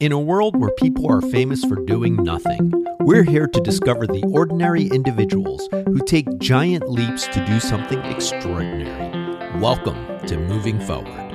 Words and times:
In 0.00 0.12
a 0.12 0.20
world 0.20 0.54
where 0.54 0.70
people 0.78 1.10
are 1.10 1.20
famous 1.20 1.64
for 1.64 1.74
doing 1.84 2.14
nothing, 2.22 2.72
we're 3.00 3.24
here 3.24 3.48
to 3.48 3.60
discover 3.60 4.06
the 4.06 4.22
ordinary 4.32 4.84
individuals 4.84 5.68
who 5.72 5.98
take 6.06 6.38
giant 6.38 6.88
leaps 6.88 7.26
to 7.26 7.44
do 7.44 7.58
something 7.58 7.98
extraordinary. 8.04 9.58
Welcome 9.58 10.24
to 10.28 10.38
Moving 10.38 10.78
Forward. 10.78 11.32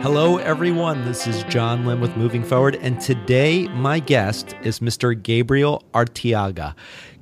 Hello, 0.00 0.38
everyone. 0.38 1.04
This 1.04 1.26
is 1.26 1.44
John 1.44 1.84
Lim 1.84 2.00
with 2.00 2.16
Moving 2.16 2.44
Forward, 2.44 2.76
and 2.76 2.98
today 2.98 3.68
my 3.68 3.98
guest 3.98 4.54
is 4.62 4.80
Mr. 4.80 5.20
Gabriel 5.22 5.82
Arteaga. 5.92 6.74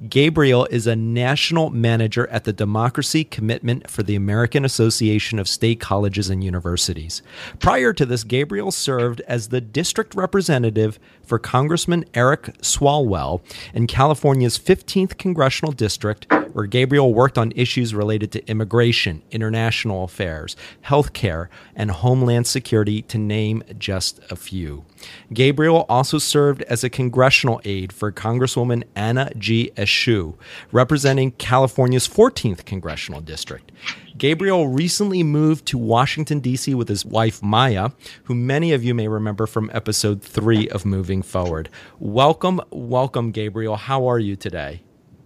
Gabriel 0.08 0.66
is 0.66 0.86
a 0.86 0.96
national 0.96 1.70
manager 1.70 2.26
at 2.28 2.44
the 2.44 2.52
Democracy 2.52 3.24
Commitment 3.24 3.88
for 3.88 4.02
the 4.02 4.16
American 4.16 4.64
Association 4.64 5.38
of 5.38 5.48
State 5.48 5.80
Colleges 5.80 6.28
and 6.30 6.42
Universities. 6.42 7.22
Prior 7.58 7.92
to 7.92 8.04
this, 8.04 8.24
Gabriel 8.24 8.72
served 8.72 9.20
as 9.22 9.48
the 9.48 9.60
district 9.60 10.14
representative 10.14 10.98
for 11.24 11.38
Congressman 11.38 12.04
Eric 12.12 12.58
Swalwell 12.60 13.40
in 13.72 13.86
California's 13.86 14.58
15th 14.58 15.16
congressional 15.16 15.72
district, 15.72 16.26
where 16.52 16.66
Gabriel 16.66 17.14
worked 17.14 17.38
on 17.38 17.52
issues 17.56 17.94
related 17.94 18.32
to 18.32 18.46
immigration, 18.48 19.22
international 19.30 20.04
affairs, 20.04 20.56
healthcare, 20.86 21.48
and 21.74 21.90
homeland 21.90 22.46
security, 22.46 23.02
to 23.02 23.18
name 23.18 23.62
just 23.78 24.20
a 24.30 24.36
few. 24.36 24.84
Gabriel 25.32 25.86
also 25.88 26.18
served 26.18 26.62
as 26.62 26.84
a 26.84 26.90
congressional 26.90 27.60
aide 27.64 27.92
for 27.92 28.12
Congresswoman 28.12 28.84
Anna 28.94 29.30
G. 29.38 29.70
Eshoo, 29.76 30.34
representing 30.72 31.32
California's 31.32 32.08
14th 32.08 32.64
congressional 32.64 33.20
district. 33.20 33.72
Gabriel 34.16 34.68
recently 34.68 35.22
moved 35.22 35.66
to 35.66 35.78
Washington, 35.78 36.38
D.C. 36.40 36.74
with 36.74 36.88
his 36.88 37.04
wife, 37.04 37.42
Maya, 37.42 37.90
who 38.24 38.34
many 38.34 38.72
of 38.72 38.84
you 38.84 38.94
may 38.94 39.08
remember 39.08 39.46
from 39.46 39.70
episode 39.72 40.22
three 40.22 40.68
of 40.68 40.84
Moving 40.84 41.22
Forward. 41.22 41.68
Welcome, 41.98 42.60
welcome, 42.70 43.32
Gabriel. 43.32 43.76
How 43.76 44.06
are 44.06 44.18
you 44.18 44.36
today? 44.36 44.82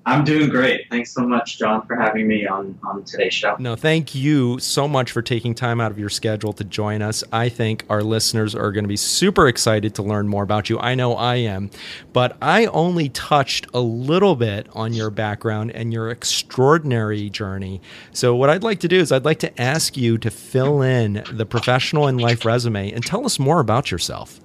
I'm 0.09 0.25
doing 0.25 0.49
great. 0.49 0.87
Thanks 0.91 1.13
so 1.13 1.29
much, 1.29 1.59
John, 1.59 1.87
for 1.87 1.95
having 1.95 2.27
me 2.27 2.47
on, 2.47 2.79
on 2.83 3.05
today's 3.05 3.35
show. 3.35 3.57
No, 3.59 3.77
thank 3.77 4.15
you 4.15 4.59
so 4.59 4.89
much 4.89 5.13
for 5.13 5.21
taking 5.21 5.55
time 5.55 5.83
out 5.83 5.91
of 5.91 5.99
your 5.99 6.09
schedule 6.09 6.55
to 6.55 6.65
join 6.65 7.03
us. 7.03 7.23
I 7.31 7.51
think 7.51 7.85
our 7.91 8.03
listeners 8.03 8.55
are 8.55 8.73
going 8.73 8.85
to 8.85 8.89
be 8.89 8.97
super 8.97 9.49
excited 9.49 9.95
to 9.97 10.03
learn 10.03 10.27
more 10.27 10.43
about 10.43 10.71
you. 10.71 10.79
I 10.79 10.95
know 10.95 11.15
I 11.15 11.35
am, 11.35 11.69
but 12.15 12.39
I 12.41 12.65
only 12.67 13.11
touched 13.11 13.67
a 13.75 13.81
little 13.81 14.35
bit 14.35 14.67
on 14.73 14.95
your 14.95 15.11
background 15.11 15.73
and 15.73 15.93
your 15.93 16.09
extraordinary 16.09 17.29
journey. 17.29 17.83
So, 18.13 18.35
what 18.35 18.49
I'd 18.49 18.63
like 18.63 18.81
to 18.81 18.89
do 18.89 18.99
is 18.99 19.13
I'd 19.13 19.27
like 19.27 19.41
to 19.41 19.61
ask 19.61 19.95
you 19.95 20.17
to 20.17 20.31
fill 20.31 20.81
in 20.81 21.23
the 21.31 21.45
professional 21.45 22.07
and 22.07 22.19
life 22.19 22.47
resume 22.47 22.93
and 22.93 23.05
tell 23.05 23.27
us 23.27 23.39
more 23.39 23.61
about 23.61 23.91
yourself. 23.91 24.41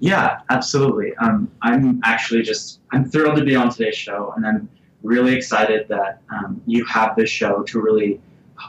Yeah, 0.00 0.40
absolutely. 0.50 1.14
Um, 1.16 1.50
I'm 1.62 2.02
actually 2.04 2.42
just 2.42 2.80
I'm 2.92 3.06
thrilled 3.06 3.36
to 3.36 3.44
be 3.44 3.56
on 3.56 3.70
today's 3.70 3.96
show, 3.96 4.34
and 4.36 4.46
I'm 4.46 4.68
really 5.02 5.34
excited 5.34 5.88
that 5.88 6.20
um, 6.30 6.60
you 6.66 6.84
have 6.84 7.16
this 7.16 7.30
show 7.30 7.62
to 7.62 7.80
really 7.80 8.20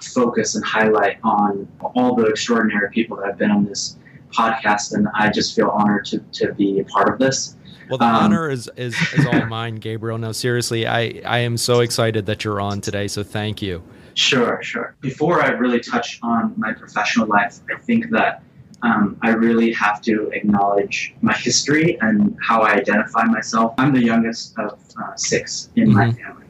focus 0.02 0.56
and 0.56 0.64
highlight 0.64 1.18
on 1.24 1.68
all 1.96 2.16
the 2.16 2.26
extraordinary 2.26 2.90
people 2.92 3.18
that 3.18 3.28
have 3.28 3.38
been 3.38 3.52
on 3.52 3.66
this 3.66 3.98
podcast, 4.32 4.94
and 4.94 5.08
I 5.14 5.30
just 5.30 5.56
feel 5.56 5.70
honored 5.70 6.06
to, 6.06 6.20
to 6.20 6.54
be 6.54 6.80
a 6.80 6.86
part 6.86 7.10
of 7.10 7.20
this. 7.20 7.56
Well, 7.90 7.98
the 7.98 8.06
um, 8.06 8.16
honor 8.16 8.50
is, 8.50 8.70
is, 8.78 8.96
is 9.14 9.26
all 9.26 9.46
mine, 9.48 9.76
Gabriel. 9.76 10.18
No, 10.18 10.32
seriously, 10.32 10.88
I, 10.88 11.22
I 11.26 11.40
am 11.40 11.58
so 11.58 11.82
excited 11.82 12.26
that 12.28 12.46
you're 12.46 12.62
on 12.62 12.80
today, 12.80 13.08
so 13.08 13.24
thank 13.24 13.62
you. 13.62 13.84
Sure, 14.14 14.62
sure. 14.62 14.96
Before 15.02 15.42
I 15.42 15.50
really 15.50 15.80
touch 15.80 16.20
on 16.22 16.54
my 16.58 16.74
professional 16.74 17.28
life, 17.28 17.60
I 17.74 17.80
think 17.80 18.10
that 18.12 18.44
um, 18.84 19.18
I 19.22 19.30
really 19.30 19.72
have 19.74 20.02
to 20.04 20.30
acknowledge 20.34 21.14
my 21.22 21.34
history 21.34 22.00
and 22.02 22.38
how 22.42 22.62
I 22.62 22.74
identify 22.74 23.24
myself. 23.26 23.74
I'm 23.78 23.94
the 23.94 24.04
youngest 24.04 24.58
of 24.58 24.80
uh, 25.02 25.16
six 25.16 25.70
in 25.76 25.90
mm-hmm. 25.90 25.98
my 25.98 26.12
family. 26.12 26.46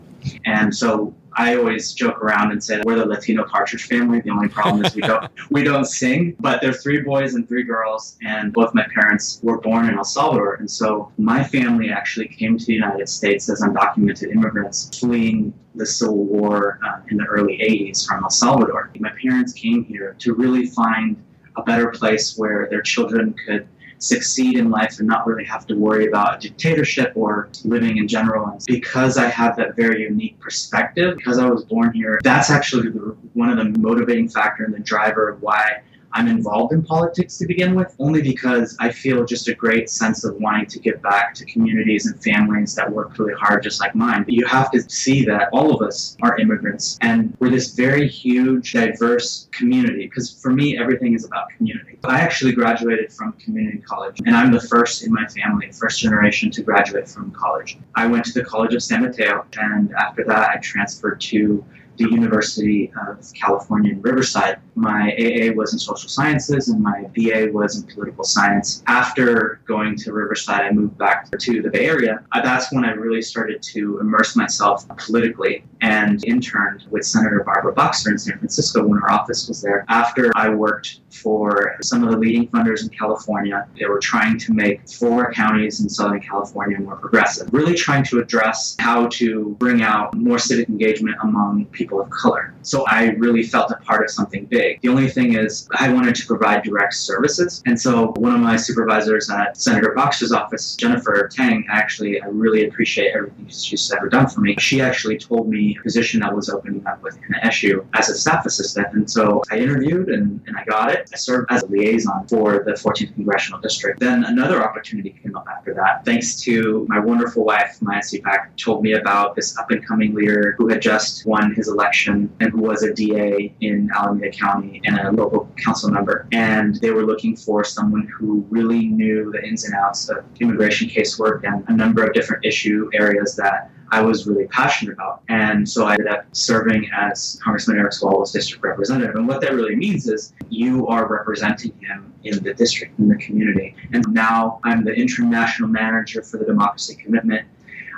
And 0.46 0.74
so 0.74 1.14
I 1.34 1.56
always 1.56 1.94
joke 1.94 2.22
around 2.22 2.52
and 2.52 2.64
say 2.64 2.82
we're 2.84 2.98
the 2.98 3.06
Latino 3.06 3.46
Partridge 3.46 3.86
family. 3.86 4.22
The 4.22 4.30
only 4.30 4.50
problem 4.50 4.84
is 4.86 4.94
we 4.94 5.02
don't 5.02 5.32
we 5.50 5.64
don't 5.64 5.86
sing. 5.86 6.36
But 6.40 6.62
there 6.62 6.72
are 6.72 6.74
three 6.74 7.02
boys 7.02 7.36
and 7.36 7.48
three 7.48 7.64
girls, 7.64 8.18
and 8.22 8.52
both 8.54 8.74
my 8.74 8.86
parents 8.94 9.40
were 9.42 9.60
born 9.60 9.88
in 9.88 9.98
El 9.98 10.04
Salvador. 10.04 10.56
And 10.56 10.70
so 10.70 11.12
my 11.18 11.44
family 11.44 11.90
actually 11.90 12.28
came 12.28 12.58
to 12.58 12.66
the 12.66 12.74
United 12.74 13.08
States 13.08 13.50
as 13.50 13.62
undocumented 13.62 14.32
immigrants 14.32 15.00
fleeing 15.00 15.54
the 15.76 15.86
Civil 15.86 16.26
War 16.26 16.80
uh, 16.86 17.00
in 17.10 17.18
the 17.18 17.26
early 17.26 17.58
80s 17.58 18.06
from 18.06 18.24
El 18.24 18.30
Salvador. 18.30 18.92
My 19.00 19.12
parents 19.22 19.54
came 19.54 19.86
here 19.86 20.16
to 20.20 20.34
really 20.34 20.68
find 20.68 21.16
a 21.56 21.64
better 21.64 21.90
place 21.90 22.38
where 22.38 22.68
their 22.70 22.82
children 22.82 23.34
could 23.46 23.68
succeed 24.00 24.58
in 24.58 24.70
life 24.72 24.98
and 25.00 25.08
not 25.08 25.28
really 25.28 25.46
have 25.46 25.68
to 25.68 25.76
worry 25.76 26.08
about 26.08 26.38
a 26.38 26.40
dictatorship 26.40 27.14
or 27.16 27.50
living 27.64 27.98
in 27.98 28.08
general. 28.08 28.48
And 28.48 28.62
because 28.66 29.18
I 29.18 29.28
have 29.28 29.56
that 29.58 29.76
very 29.76 30.02
unique 30.04 30.40
perspective, 30.40 31.18
because 31.18 31.38
I 31.38 31.48
was 31.48 31.64
born 31.66 31.94
here, 31.94 32.20
that's 32.24 32.50
actually 32.50 32.88
one 33.34 33.50
of 33.50 33.58
the 33.58 33.80
motivating 33.80 34.28
factor 34.28 34.64
and 34.64 34.74
the 34.74 34.80
driver 34.80 35.30
of 35.30 35.42
why 35.42 35.82
I'm 36.14 36.28
involved 36.28 36.74
in 36.74 36.84
politics 36.84 37.38
to 37.38 37.46
begin 37.46 37.76
with, 37.76 37.96
only 38.00 38.22
because 38.22 38.76
I 38.80 38.92
feel 38.92 39.26
just 39.26 39.48
a 39.48 39.54
great 39.54 39.90
sense 39.90 40.24
of 40.24 40.36
wanting 40.36 40.66
to 40.68 40.80
give 40.80 41.02
back 41.02 41.34
to 41.36 41.46
communities 41.46 42.06
and 42.06 42.22
families 42.24 42.76
that 42.76 42.92
work 42.92 43.18
really 43.18 43.34
hard, 43.34 43.64
just 43.64 43.80
like 43.80 43.96
mine. 43.96 44.24
But 44.24 44.34
you 44.34 44.46
have 44.46 44.72
to 44.72 44.82
see 44.90 45.24
that 45.26 45.50
all 45.54 45.74
of 45.74 45.82
us 45.82 46.18
are 46.22 46.38
immigrants 46.38 46.98
and 47.02 47.36
we're 47.40 47.50
this 47.50 47.74
very 47.74 48.08
huge, 48.08 48.74
diverse 48.74 49.48
community. 49.52 50.08
Because 50.08 50.32
for 50.42 50.52
me, 50.52 50.78
everything 50.78 51.14
is 51.14 51.26
about 51.26 51.50
community. 51.58 51.98
I 52.04 52.20
actually 52.20 52.54
graduated 52.54 53.14
from 53.14 53.34
community 53.34 53.78
college, 53.80 54.20
and 54.26 54.36
I'm 54.36 54.52
the 54.52 54.60
first 54.60 55.04
in 55.06 55.14
my 55.14 55.28
family, 55.28 55.72
first 55.72 56.00
generation 56.00 56.50
to 56.52 56.64
graduate 56.64 57.08
from 57.08 57.32
college. 57.32 57.78
I 57.96 58.08
went 58.08 58.26
to 58.26 58.34
the 58.34 58.44
College 58.44 58.74
of 58.74 58.82
San 58.84 59.04
Mateo, 59.04 59.46
and 59.58 59.94
after 59.94 60.24
that, 60.26 60.50
I 60.50 60.58
transferred 60.58 61.22
to 61.22 61.64
the 61.98 62.06
University 62.06 62.92
of 63.08 63.32
California 63.34 63.94
in 63.94 64.02
Riverside. 64.02 64.60
My 64.76 65.12
AA 65.12 65.54
was 65.54 65.74
in 65.74 65.80
social 65.80 66.10
sciences 66.10 66.70
and 66.70 66.82
my 66.82 67.04
BA 67.16 67.52
was 67.52 67.78
in 67.78 67.88
political 67.88 68.24
science. 68.24 68.84
After 68.88 69.62
going 69.66 69.96
to 69.98 70.14
Riverside, 70.14 70.62
I 70.62 70.72
moved 70.72 70.98
back 70.98 71.30
to 71.32 71.62
the 71.62 71.70
Bay 71.70 71.86
Area. 71.86 72.24
Uh, 72.32 72.42
that's 72.42 72.72
when 72.72 72.86
I 72.86 72.92
really 72.92 73.22
started 73.22 73.62
to 73.64 74.00
immerse 74.00 74.36
myself 74.36 74.88
politically 74.98 75.64
and 75.82 76.24
interned 76.26 76.86
with 76.90 77.06
Senator 77.06 77.44
Barbara 77.44 77.74
Boxer 77.74 78.12
in 78.12 78.18
San 78.18 78.38
Francisco 78.38 78.86
when 78.86 79.00
her 79.00 79.12
office 79.12 79.48
was 79.48 79.62
there. 79.62 79.86
After 79.90 80.32
I 80.36 80.50
worked 80.50 81.01
for 81.12 81.78
some 81.82 82.04
of 82.04 82.12
the 82.12 82.18
leading 82.18 82.48
funders 82.48 82.84
in 82.84 82.90
California, 82.90 83.68
they 83.78 83.86
were 83.86 84.00
trying 84.00 84.38
to 84.40 84.54
make 84.54 84.88
four 84.90 85.32
counties 85.34 85.82
in 85.82 85.90
Southern 85.90 86.22
California 86.22 86.80
more 86.80 86.96
progressive, 86.96 87.52
really 87.54 87.76
trying 87.76 88.04
to 88.06 88.20
address 88.20 88.76
how 88.80 89.08
to 89.08 89.56
bring 89.60 89.82
out 89.82 90.16
more 90.16 90.40
civic 90.40 90.70
engagement 90.70 91.16
among 91.24 91.66
people 91.68 92.02
of 92.02 92.10
color. 92.10 92.54
So 92.62 92.86
I 92.88 93.10
really 93.12 93.44
felt 93.44 93.72
a 93.72 93.76
part 93.78 94.04
of 94.04 94.12
something 94.12 94.46
big. 94.46 94.80
The 94.82 94.90
only 94.90 95.10
thing 95.10 95.36
is, 95.36 95.68
I 95.78 95.92
wanted 95.92 96.16
to 96.16 96.28
provide 96.28 96.64
direct 96.64 96.94
services. 96.94 97.62
And 97.66 97.80
so 97.80 98.14
one 98.18 98.34
of 98.34 98.40
my 98.40 98.56
supervisors 98.56 99.30
at 99.30 99.58
Senator 99.58 99.94
Boxer's 99.96 100.32
office, 100.32 100.76
Jennifer 100.76 101.28
Tang, 101.32 101.66
actually, 101.70 102.22
I 102.22 102.28
really 102.28 102.68
appreciate 102.68 103.14
everything 103.16 103.48
she's 103.48 103.92
ever 103.92 104.10
done 104.10 104.28
for 104.28 104.42
me. 104.42 104.56
She 104.60 104.82
actually 104.82 105.18
told 105.18 105.50
me 105.50 105.78
a 105.80 105.84
position 105.84 106.20
that 106.22 106.36
was 106.36 106.50
opening 106.50 106.86
up 106.86 107.02
with 107.02 107.18
Anna 107.28 107.50
Eshoo 107.50 107.86
as 107.94 108.10
a 108.10 108.16
staff 108.16 108.46
assistant. 108.46 108.88
And 108.94 109.10
so 109.10 109.42
I 109.52 109.58
interviewed 109.58 110.10
and, 110.10 110.42
and 110.48 110.58
I 110.58 110.64
got 110.66 110.92
it. 110.92 111.01
I 111.14 111.18
served 111.18 111.52
as 111.52 111.64
a 111.64 111.68
liaison 111.68 112.28
for 112.28 112.64
the 112.64 112.72
14th 112.72 113.14
Congressional 113.16 113.60
District. 113.60 114.00
Then 114.00 114.24
another 114.26 114.64
opportunity 114.64 115.16
came 115.22 115.36
up 115.36 115.48
after 115.50 115.74
that. 115.76 116.06
Thanks 116.06 116.40
to 116.42 116.86
my 116.90 117.00
wonderful 117.00 117.44
wife, 117.44 117.78
Maya 117.82 118.02
Cepak, 118.02 118.56
told 118.58 118.84
me 118.84 118.94
about 118.94 119.36
this 119.36 119.58
up 119.58 119.72
and 119.72 119.86
coming 119.86 120.14
leader 120.14 120.56
who 120.58 120.68
had 120.68 120.82
just 120.82 121.26
won 121.26 121.54
his 121.56 121.68
election 121.68 122.32
and 122.40 122.52
who 122.52 122.62
was 122.62 122.84
a 122.84 122.94
DA 122.94 123.54
in 123.62 123.90
Alameda 123.96 124.32
County 124.32 124.82
and 124.86 125.00
a 125.00 125.12
local 125.12 125.50
council 125.58 125.90
member. 125.90 126.28
And 126.32 126.76
they 126.76 126.92
were 126.92 127.06
looking 127.06 127.36
for 127.36 127.64
someone 127.64 128.08
who 128.18 128.46
really 128.50 128.88
knew 128.88 129.32
the 129.32 129.44
ins 129.46 129.66
and 129.66 129.74
outs 129.76 130.10
of 130.10 130.24
immigration 130.40 130.90
casework 130.90 131.44
and 131.44 131.64
a 131.68 131.74
number 131.74 132.04
of 132.04 132.14
different 132.14 132.46
issue 132.46 132.90
areas 132.94 133.36
that 133.36 133.72
I 133.92 134.02
was 134.02 134.26
really 134.26 134.48
passionate 134.48 134.94
about. 134.94 135.22
And 135.28 135.68
so 135.68 135.86
I 135.86 135.94
ended 135.94 136.08
up 136.08 136.26
serving 136.32 136.90
as 136.96 137.40
Congressman 137.44 137.78
Eric 137.78 137.92
Swalwell's 137.92 138.32
district 138.32 138.64
representative. 138.64 139.16
And 139.16 139.28
what 139.28 139.42
that 139.42 139.54
really 139.54 139.76
means 139.76 140.08
is 140.08 140.34
you 140.50 140.88
are 140.88 141.08
representing 141.08 141.74
him 141.82 142.14
in 142.24 142.42
the 142.42 142.54
district, 142.54 142.98
in 143.00 143.10
the 143.10 143.18
community. 143.18 143.76
And 143.92 144.06
now 144.10 144.62
I'm 144.64 144.86
the 144.86 144.96
interim 144.96 145.30
national 145.30 145.70
manager 145.70 146.24
for 146.24 146.38
the 146.38 146.46
Democracy 146.46 146.96
Commitment. 146.96 147.46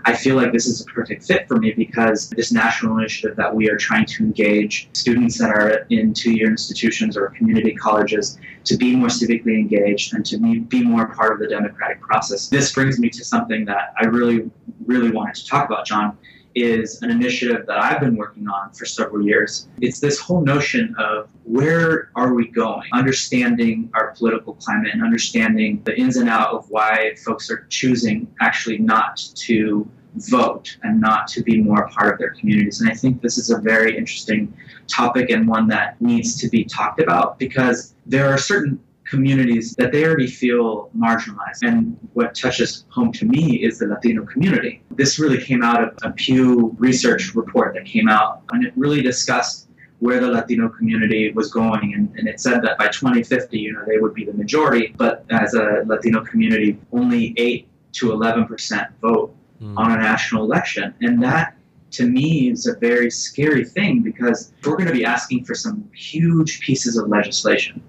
I 0.05 0.13
feel 0.13 0.35
like 0.35 0.51
this 0.51 0.65
is 0.65 0.81
a 0.81 0.85
perfect 0.85 1.23
fit 1.23 1.47
for 1.47 1.57
me 1.57 1.71
because 1.71 2.29
this 2.31 2.51
national 2.51 2.97
initiative 2.97 3.37
that 3.37 3.53
we 3.55 3.69
are 3.69 3.77
trying 3.77 4.05
to 4.07 4.23
engage 4.23 4.89
students 4.93 5.37
that 5.37 5.49
are 5.49 5.85
in 5.91 6.13
two 6.13 6.31
year 6.31 6.49
institutions 6.49 7.15
or 7.15 7.29
community 7.29 7.73
colleges 7.73 8.37
to 8.65 8.75
be 8.75 8.95
more 8.95 9.07
civically 9.07 9.57
engaged 9.57 10.13
and 10.13 10.25
to 10.25 10.37
be 10.37 10.83
more 10.83 11.07
part 11.13 11.33
of 11.33 11.39
the 11.39 11.47
democratic 11.47 12.01
process. 12.01 12.49
This 12.49 12.73
brings 12.73 12.99
me 12.99 13.09
to 13.11 13.23
something 13.23 13.63
that 13.65 13.93
I 13.97 14.05
really, 14.05 14.49
really 14.85 15.11
wanted 15.11 15.35
to 15.35 15.47
talk 15.47 15.65
about, 15.65 15.85
John, 15.85 16.17
is 16.55 17.01
an 17.01 17.09
initiative 17.09 17.65
that 17.65 17.79
I've 17.81 17.99
been 17.99 18.15
working 18.15 18.47
on 18.47 18.71
for 18.73 18.85
several 18.85 19.25
years. 19.25 19.67
It's 19.81 19.99
this 19.99 20.19
whole 20.19 20.41
notion 20.41 20.95
of 20.99 21.29
where 21.45 22.11
are 22.15 22.33
we 22.33 22.47
going? 22.47 22.87
Understanding 22.93 23.89
our 23.95 24.11
political 24.11 24.53
climate 24.53 24.91
and 24.93 25.03
understanding 25.03 25.81
the 25.83 25.97
ins 25.99 26.17
and 26.17 26.29
out 26.29 26.53
of 26.53 26.69
why 26.69 27.15
folks 27.25 27.49
are 27.49 27.65
choosing 27.69 28.27
actually 28.39 28.77
not 28.77 29.17
to 29.35 29.89
vote 30.15 30.77
and 30.83 31.01
not 31.01 31.27
to 31.27 31.41
be 31.41 31.59
more 31.59 31.83
a 31.83 31.89
part 31.89 32.13
of 32.13 32.19
their 32.19 32.31
communities. 32.31 32.81
And 32.81 32.89
I 32.89 32.93
think 32.93 33.21
this 33.21 33.37
is 33.37 33.49
a 33.49 33.57
very 33.57 33.97
interesting 33.97 34.53
topic 34.87 35.31
and 35.31 35.47
one 35.47 35.67
that 35.69 35.99
needs 36.01 36.39
to 36.41 36.49
be 36.49 36.65
talked 36.65 37.01
about 37.01 37.39
because 37.39 37.95
there 38.05 38.31
are 38.31 38.37
certain 38.37 38.79
communities 39.13 39.75
that 39.75 39.91
they 39.91 40.03
already 40.05 40.31
feel 40.43 40.89
marginalized. 40.97 41.61
And 41.61 41.97
what 42.13 42.33
touches 42.33 42.85
home 42.89 43.11
to 43.19 43.25
me 43.25 43.63
is 43.67 43.77
the 43.77 43.87
Latino 43.87 44.25
community. 44.25 44.81
This 44.91 45.19
really 45.19 45.41
came 45.49 45.61
out 45.61 45.79
of 45.83 45.89
a 46.03 46.11
Pew 46.11 46.75
Research 46.79 47.35
report 47.35 47.75
that 47.75 47.85
came 47.85 48.07
out, 48.09 48.41
and 48.51 48.65
it 48.65 48.73
really 48.75 49.01
discussed 49.01 49.69
where 49.99 50.19
the 50.19 50.31
Latino 50.37 50.67
community 50.67 51.31
was 51.31 51.51
going. 51.51 51.93
And, 51.93 52.05
and, 52.17 52.27
it 52.27 52.39
said 52.39 52.61
that 52.63 52.77
by 52.77 52.87
2050, 52.87 53.57
you 53.57 53.71
know, 53.73 53.83
they 53.87 53.99
would 53.99 54.15
be 54.15 54.25
the 54.25 54.33
majority, 54.33 54.93
but 54.97 55.25
as 55.29 55.53
a 55.53 55.83
Latino 55.85 56.19
community, 56.25 56.79
only 56.91 57.33
8 57.37 57.67
to 57.99 58.05
11% 58.07 58.87
vote 58.99 59.33
mm. 59.61 59.77
on 59.77 59.91
a 59.91 59.97
national 59.97 60.43
election. 60.43 60.93
And 61.01 61.23
that 61.23 61.55
to 61.91 62.03
me 62.07 62.49
is 62.49 62.65
a 62.67 62.75
very 62.79 63.09
scary 63.09 63.63
thing 63.63 64.01
because 64.01 64.51
we're 64.63 64.75
going 64.75 64.91
to 64.93 64.99
be 65.01 65.05
asking 65.05 65.45
for 65.45 65.55
some 65.55 65.89
huge 65.93 66.59
pieces 66.59 66.97
of 66.97 67.07
legislation. 67.07 67.81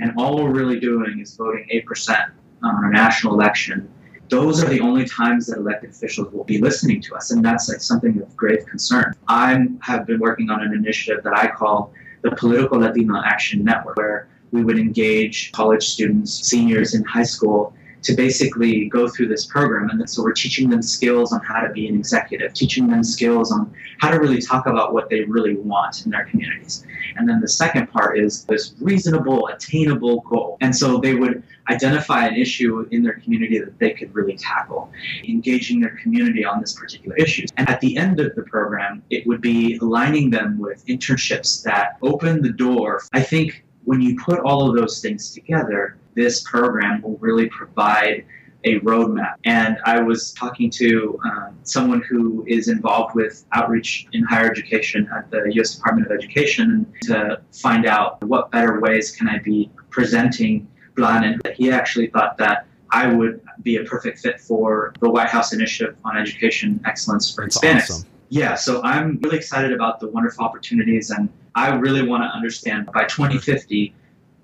And 0.00 0.12
all 0.16 0.36
we're 0.36 0.50
really 0.50 0.80
doing 0.80 1.20
is 1.20 1.36
voting 1.36 1.66
8% 1.72 2.30
on 2.62 2.84
a 2.84 2.90
national 2.90 3.34
election. 3.34 3.88
Those 4.28 4.62
are 4.62 4.68
the 4.68 4.80
only 4.80 5.04
times 5.04 5.46
that 5.46 5.58
elected 5.58 5.90
officials 5.90 6.32
will 6.32 6.44
be 6.44 6.58
listening 6.58 7.00
to 7.02 7.14
us. 7.14 7.30
And 7.30 7.44
that's 7.44 7.68
like 7.68 7.80
something 7.80 8.20
of 8.20 8.36
grave 8.36 8.66
concern. 8.66 9.14
I 9.28 9.68
have 9.82 10.06
been 10.06 10.18
working 10.18 10.50
on 10.50 10.62
an 10.62 10.72
initiative 10.72 11.22
that 11.24 11.36
I 11.36 11.46
call 11.48 11.92
the 12.22 12.32
Political 12.32 12.80
Latino 12.80 13.22
Action 13.24 13.64
Network, 13.64 13.96
where 13.96 14.28
we 14.50 14.64
would 14.64 14.78
engage 14.78 15.52
college 15.52 15.84
students, 15.84 16.32
seniors 16.32 16.94
in 16.94 17.04
high 17.04 17.22
school, 17.22 17.74
to 18.06 18.14
basically 18.14 18.88
go 18.88 19.08
through 19.08 19.26
this 19.26 19.44
program. 19.46 19.90
And 19.90 20.08
so 20.08 20.22
we're 20.22 20.32
teaching 20.32 20.70
them 20.70 20.80
skills 20.80 21.32
on 21.32 21.40
how 21.40 21.60
to 21.60 21.70
be 21.72 21.88
an 21.88 21.96
executive, 21.96 22.54
teaching 22.54 22.86
them 22.86 23.02
skills 23.02 23.50
on 23.50 23.74
how 23.98 24.10
to 24.10 24.20
really 24.20 24.40
talk 24.40 24.66
about 24.66 24.94
what 24.94 25.10
they 25.10 25.22
really 25.24 25.56
want 25.56 26.04
in 26.04 26.12
their 26.12 26.24
communities. 26.26 26.86
And 27.16 27.28
then 27.28 27.40
the 27.40 27.48
second 27.48 27.88
part 27.88 28.18
is 28.18 28.44
this 28.44 28.74
reasonable, 28.80 29.48
attainable 29.48 30.20
goal. 30.20 30.56
And 30.60 30.74
so 30.74 30.98
they 30.98 31.14
would 31.14 31.42
identify 31.68 32.26
an 32.26 32.36
issue 32.36 32.86
in 32.92 33.02
their 33.02 33.14
community 33.14 33.58
that 33.58 33.76
they 33.80 33.90
could 33.90 34.14
really 34.14 34.36
tackle, 34.36 34.92
engaging 35.28 35.80
their 35.80 35.96
community 35.96 36.44
on 36.44 36.60
this 36.60 36.74
particular 36.74 37.16
issue. 37.16 37.46
And 37.56 37.68
at 37.68 37.80
the 37.80 37.96
end 37.96 38.20
of 38.20 38.36
the 38.36 38.42
program, 38.42 39.02
it 39.10 39.26
would 39.26 39.40
be 39.40 39.78
aligning 39.78 40.30
them 40.30 40.60
with 40.60 40.86
internships 40.86 41.64
that 41.64 41.98
open 42.02 42.40
the 42.40 42.52
door. 42.52 43.02
I 43.12 43.20
think 43.20 43.64
when 43.82 44.00
you 44.00 44.16
put 44.16 44.38
all 44.40 44.68
of 44.68 44.76
those 44.76 45.00
things 45.00 45.32
together, 45.32 45.96
this 46.16 46.40
program 46.40 47.00
will 47.02 47.16
really 47.18 47.48
provide 47.48 48.24
a 48.64 48.80
roadmap. 48.80 49.34
And 49.44 49.78
I 49.84 50.00
was 50.00 50.32
talking 50.32 50.70
to 50.70 51.18
um, 51.24 51.56
someone 51.62 52.02
who 52.02 52.44
is 52.48 52.66
involved 52.66 53.14
with 53.14 53.44
outreach 53.52 54.08
in 54.12 54.24
higher 54.24 54.50
education 54.50 55.08
at 55.16 55.30
the 55.30 55.44
U.S. 55.54 55.76
Department 55.76 56.06
of 56.08 56.12
Education 56.12 56.92
to 57.02 57.40
find 57.52 57.86
out 57.86 58.20
what 58.24 58.50
better 58.50 58.80
ways 58.80 59.14
can 59.14 59.28
I 59.28 59.38
be 59.38 59.70
presenting 59.90 60.66
Plan. 60.96 61.24
And 61.24 61.54
he 61.54 61.70
actually 61.70 62.06
thought 62.06 62.38
that 62.38 62.66
I 62.90 63.06
would 63.06 63.42
be 63.62 63.76
a 63.76 63.84
perfect 63.84 64.20
fit 64.20 64.40
for 64.40 64.94
the 65.00 65.10
White 65.10 65.28
House 65.28 65.52
Initiative 65.52 65.96
on 66.04 66.16
Education 66.16 66.80
Excellence 66.86 67.32
for 67.32 67.44
That's 67.44 67.58
Hispanics. 67.58 67.90
Awesome. 67.90 68.08
Yeah, 68.28 68.54
so 68.54 68.82
I'm 68.82 69.20
really 69.22 69.36
excited 69.36 69.72
about 69.72 70.00
the 70.00 70.08
wonderful 70.08 70.44
opportunities, 70.44 71.10
and 71.10 71.28
I 71.54 71.74
really 71.74 72.02
want 72.02 72.22
to 72.22 72.28
understand 72.28 72.86
by 72.86 73.04
2050 73.04 73.94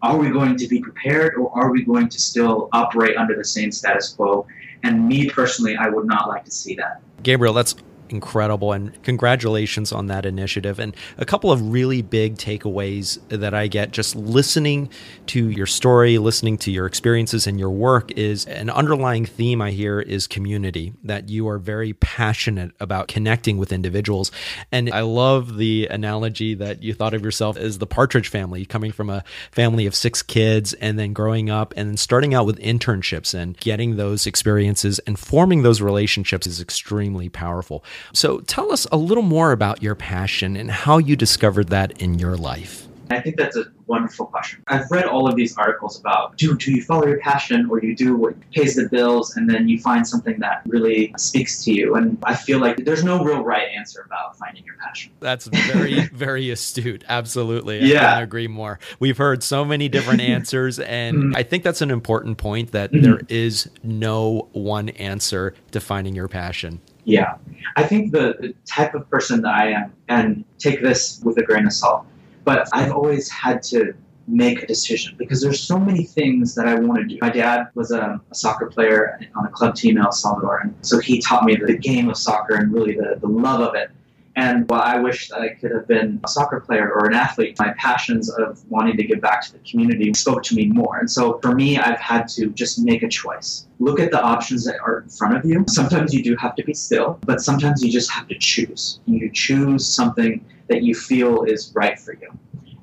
are 0.02 0.16
we 0.16 0.30
going 0.30 0.56
to 0.56 0.66
be 0.66 0.80
prepared 0.80 1.34
or 1.36 1.56
are 1.56 1.70
we 1.70 1.84
going 1.84 2.08
to 2.08 2.20
still 2.20 2.68
operate 2.72 3.16
under 3.16 3.36
the 3.36 3.44
same 3.44 3.70
status 3.70 4.12
quo? 4.12 4.46
And 4.82 5.06
me 5.06 5.30
personally, 5.30 5.76
I 5.76 5.88
would 5.88 6.06
not 6.06 6.28
like 6.28 6.44
to 6.44 6.50
see 6.50 6.74
that. 6.74 7.00
Gabriel, 7.22 7.54
that's 7.54 7.76
incredible 8.12 8.72
and 8.72 9.02
congratulations 9.02 9.92
on 9.92 10.06
that 10.06 10.26
initiative. 10.26 10.78
And 10.78 10.94
a 11.18 11.24
couple 11.24 11.50
of 11.50 11.72
really 11.72 12.02
big 12.02 12.36
takeaways 12.36 13.18
that 13.28 13.54
I 13.54 13.66
get 13.66 13.90
just 13.90 14.14
listening 14.14 14.90
to 15.26 15.48
your 15.50 15.66
story 15.66 16.18
listening 16.18 16.58
to 16.58 16.70
your 16.70 16.86
experiences 16.86 17.46
and 17.46 17.58
your 17.58 17.70
work 17.70 18.10
is 18.12 18.44
an 18.46 18.70
underlying 18.70 19.24
theme 19.24 19.60
I 19.60 19.70
hear 19.70 20.00
is 20.00 20.26
community 20.26 20.92
that 21.04 21.28
you 21.28 21.48
are 21.48 21.58
very 21.58 21.94
passionate 21.94 22.72
about 22.80 23.08
connecting 23.08 23.58
with 23.58 23.72
individuals. 23.72 24.30
And 24.70 24.92
I 24.92 25.00
love 25.00 25.56
the 25.56 25.88
analogy 25.90 26.54
that 26.54 26.82
you 26.82 26.94
thought 26.94 27.14
of 27.14 27.24
yourself 27.24 27.56
as 27.56 27.78
the 27.78 27.86
partridge 27.86 28.28
family 28.28 28.64
coming 28.64 28.92
from 28.92 29.10
a 29.10 29.24
family 29.50 29.86
of 29.86 29.94
6 29.94 30.22
kids 30.22 30.72
and 30.74 30.98
then 30.98 31.12
growing 31.12 31.50
up 31.50 31.74
and 31.76 31.88
then 31.88 31.96
starting 31.96 32.34
out 32.34 32.46
with 32.46 32.58
internships 32.58 33.34
and 33.34 33.56
getting 33.58 33.96
those 33.96 34.26
experiences 34.26 34.98
and 35.00 35.18
forming 35.18 35.62
those 35.62 35.80
relationships 35.80 36.46
is 36.46 36.60
extremely 36.60 37.28
powerful 37.28 37.84
so 38.12 38.40
tell 38.40 38.72
us 38.72 38.86
a 38.92 38.96
little 38.96 39.22
more 39.22 39.52
about 39.52 39.82
your 39.82 39.94
passion 39.94 40.56
and 40.56 40.70
how 40.70 40.98
you 40.98 41.16
discovered 41.16 41.68
that 41.68 42.00
in 42.00 42.18
your 42.18 42.36
life. 42.36 42.88
I 43.12 43.20
think 43.20 43.36
that's 43.36 43.56
a 43.56 43.64
wonderful 43.86 44.26
question. 44.26 44.62
I've 44.68 44.90
read 44.90 45.04
all 45.04 45.28
of 45.28 45.36
these 45.36 45.56
articles 45.56 45.98
about 46.00 46.36
do, 46.36 46.56
do 46.56 46.72
you 46.72 46.82
follow 46.82 47.06
your 47.06 47.18
passion 47.18 47.68
or 47.70 47.82
you 47.82 47.94
do 47.94 48.16
what 48.16 48.34
pays 48.52 48.76
the 48.76 48.88
bills 48.88 49.36
and 49.36 49.48
then 49.48 49.68
you 49.68 49.78
find 49.78 50.06
something 50.06 50.38
that 50.40 50.62
really 50.66 51.12
speaks 51.18 51.62
to 51.64 51.72
you. 51.72 51.94
And 51.94 52.18
I 52.22 52.34
feel 52.34 52.58
like 52.58 52.84
there's 52.84 53.04
no 53.04 53.22
real 53.22 53.42
right 53.42 53.68
answer 53.76 54.02
about 54.06 54.38
finding 54.38 54.64
your 54.64 54.76
passion. 54.76 55.12
That's 55.20 55.46
very, 55.46 56.00
very 56.12 56.50
astute. 56.50 57.04
Absolutely. 57.08 57.80
I 57.80 57.84
yeah. 57.84 58.00
couldn't 58.00 58.22
agree 58.24 58.48
more. 58.48 58.78
We've 58.98 59.18
heard 59.18 59.42
so 59.42 59.64
many 59.64 59.88
different 59.88 60.20
answers. 60.22 60.78
And 60.78 61.16
mm-hmm. 61.16 61.36
I 61.36 61.42
think 61.42 61.64
that's 61.64 61.82
an 61.82 61.90
important 61.90 62.38
point 62.38 62.72
that 62.72 62.92
mm-hmm. 62.92 63.02
there 63.02 63.20
is 63.28 63.68
no 63.82 64.48
one 64.52 64.88
answer 64.90 65.54
to 65.72 65.80
finding 65.80 66.14
your 66.14 66.28
passion. 66.28 66.80
Yeah. 67.04 67.36
I 67.76 67.84
think 67.84 68.12
the, 68.12 68.36
the 68.40 68.54
type 68.66 68.94
of 68.94 69.08
person 69.10 69.42
that 69.42 69.54
I 69.54 69.70
am, 69.70 69.92
and 70.08 70.44
take 70.58 70.82
this 70.82 71.20
with 71.24 71.38
a 71.38 71.42
grain 71.42 71.66
of 71.66 71.72
salt, 71.72 72.06
but 72.44 72.68
I've 72.72 72.92
always 72.92 73.30
had 73.30 73.62
to 73.64 73.94
make 74.28 74.62
a 74.62 74.66
decision 74.66 75.14
because 75.18 75.40
there's 75.40 75.60
so 75.60 75.78
many 75.78 76.04
things 76.04 76.54
that 76.54 76.66
I 76.66 76.74
want 76.74 77.00
to 77.00 77.06
do. 77.06 77.18
My 77.20 77.30
dad 77.30 77.68
was 77.74 77.90
a, 77.90 78.20
a, 78.30 78.34
soccer 78.34 78.66
player 78.66 79.20
on 79.36 79.46
a 79.46 79.48
club 79.48 79.74
team 79.74 79.96
in 79.96 80.04
El 80.04 80.12
Salvador, 80.12 80.60
and 80.60 80.74
so 80.82 80.98
he 80.98 81.18
taught 81.18 81.44
me 81.44 81.56
the 81.56 81.76
game 81.76 82.08
of 82.08 82.16
soccer 82.16 82.54
and 82.54 82.72
really 82.72 82.94
the, 82.94 83.16
the 83.20 83.26
love 83.26 83.60
of 83.60 83.74
it. 83.74 83.90
And 84.34 84.68
while 84.70 84.80
I 84.80 84.98
wish 84.98 85.28
that 85.28 85.40
I 85.40 85.50
could 85.50 85.72
have 85.72 85.86
been 85.86 86.18
a 86.24 86.28
soccer 86.28 86.60
player 86.60 86.90
or 86.90 87.06
an 87.06 87.14
athlete, 87.14 87.58
my 87.58 87.74
passions 87.76 88.30
of 88.30 88.64
wanting 88.70 88.96
to 88.96 89.04
give 89.04 89.20
back 89.20 89.42
to 89.42 89.52
the 89.52 89.58
community 89.58 90.12
spoke 90.14 90.42
to 90.44 90.54
me 90.54 90.66
more. 90.66 90.98
And 90.98 91.10
so 91.10 91.38
for 91.40 91.54
me, 91.54 91.78
I've 91.78 92.00
had 92.00 92.28
to 92.28 92.48
just 92.50 92.78
make 92.78 93.02
a 93.02 93.08
choice. 93.08 93.66
Look 93.78 94.00
at 94.00 94.10
the 94.10 94.22
options 94.22 94.64
that 94.64 94.76
are 94.80 95.00
in 95.00 95.10
front 95.10 95.36
of 95.36 95.44
you. 95.44 95.64
Sometimes 95.68 96.14
you 96.14 96.22
do 96.22 96.34
have 96.36 96.54
to 96.54 96.64
be 96.64 96.72
still, 96.72 97.18
but 97.26 97.42
sometimes 97.42 97.82
you 97.82 97.92
just 97.92 98.10
have 98.10 98.26
to 98.28 98.38
choose. 98.38 99.00
You 99.06 99.30
choose 99.30 99.86
something 99.86 100.44
that 100.68 100.82
you 100.82 100.94
feel 100.94 101.42
is 101.42 101.70
right 101.74 101.98
for 101.98 102.14
you. 102.14 102.30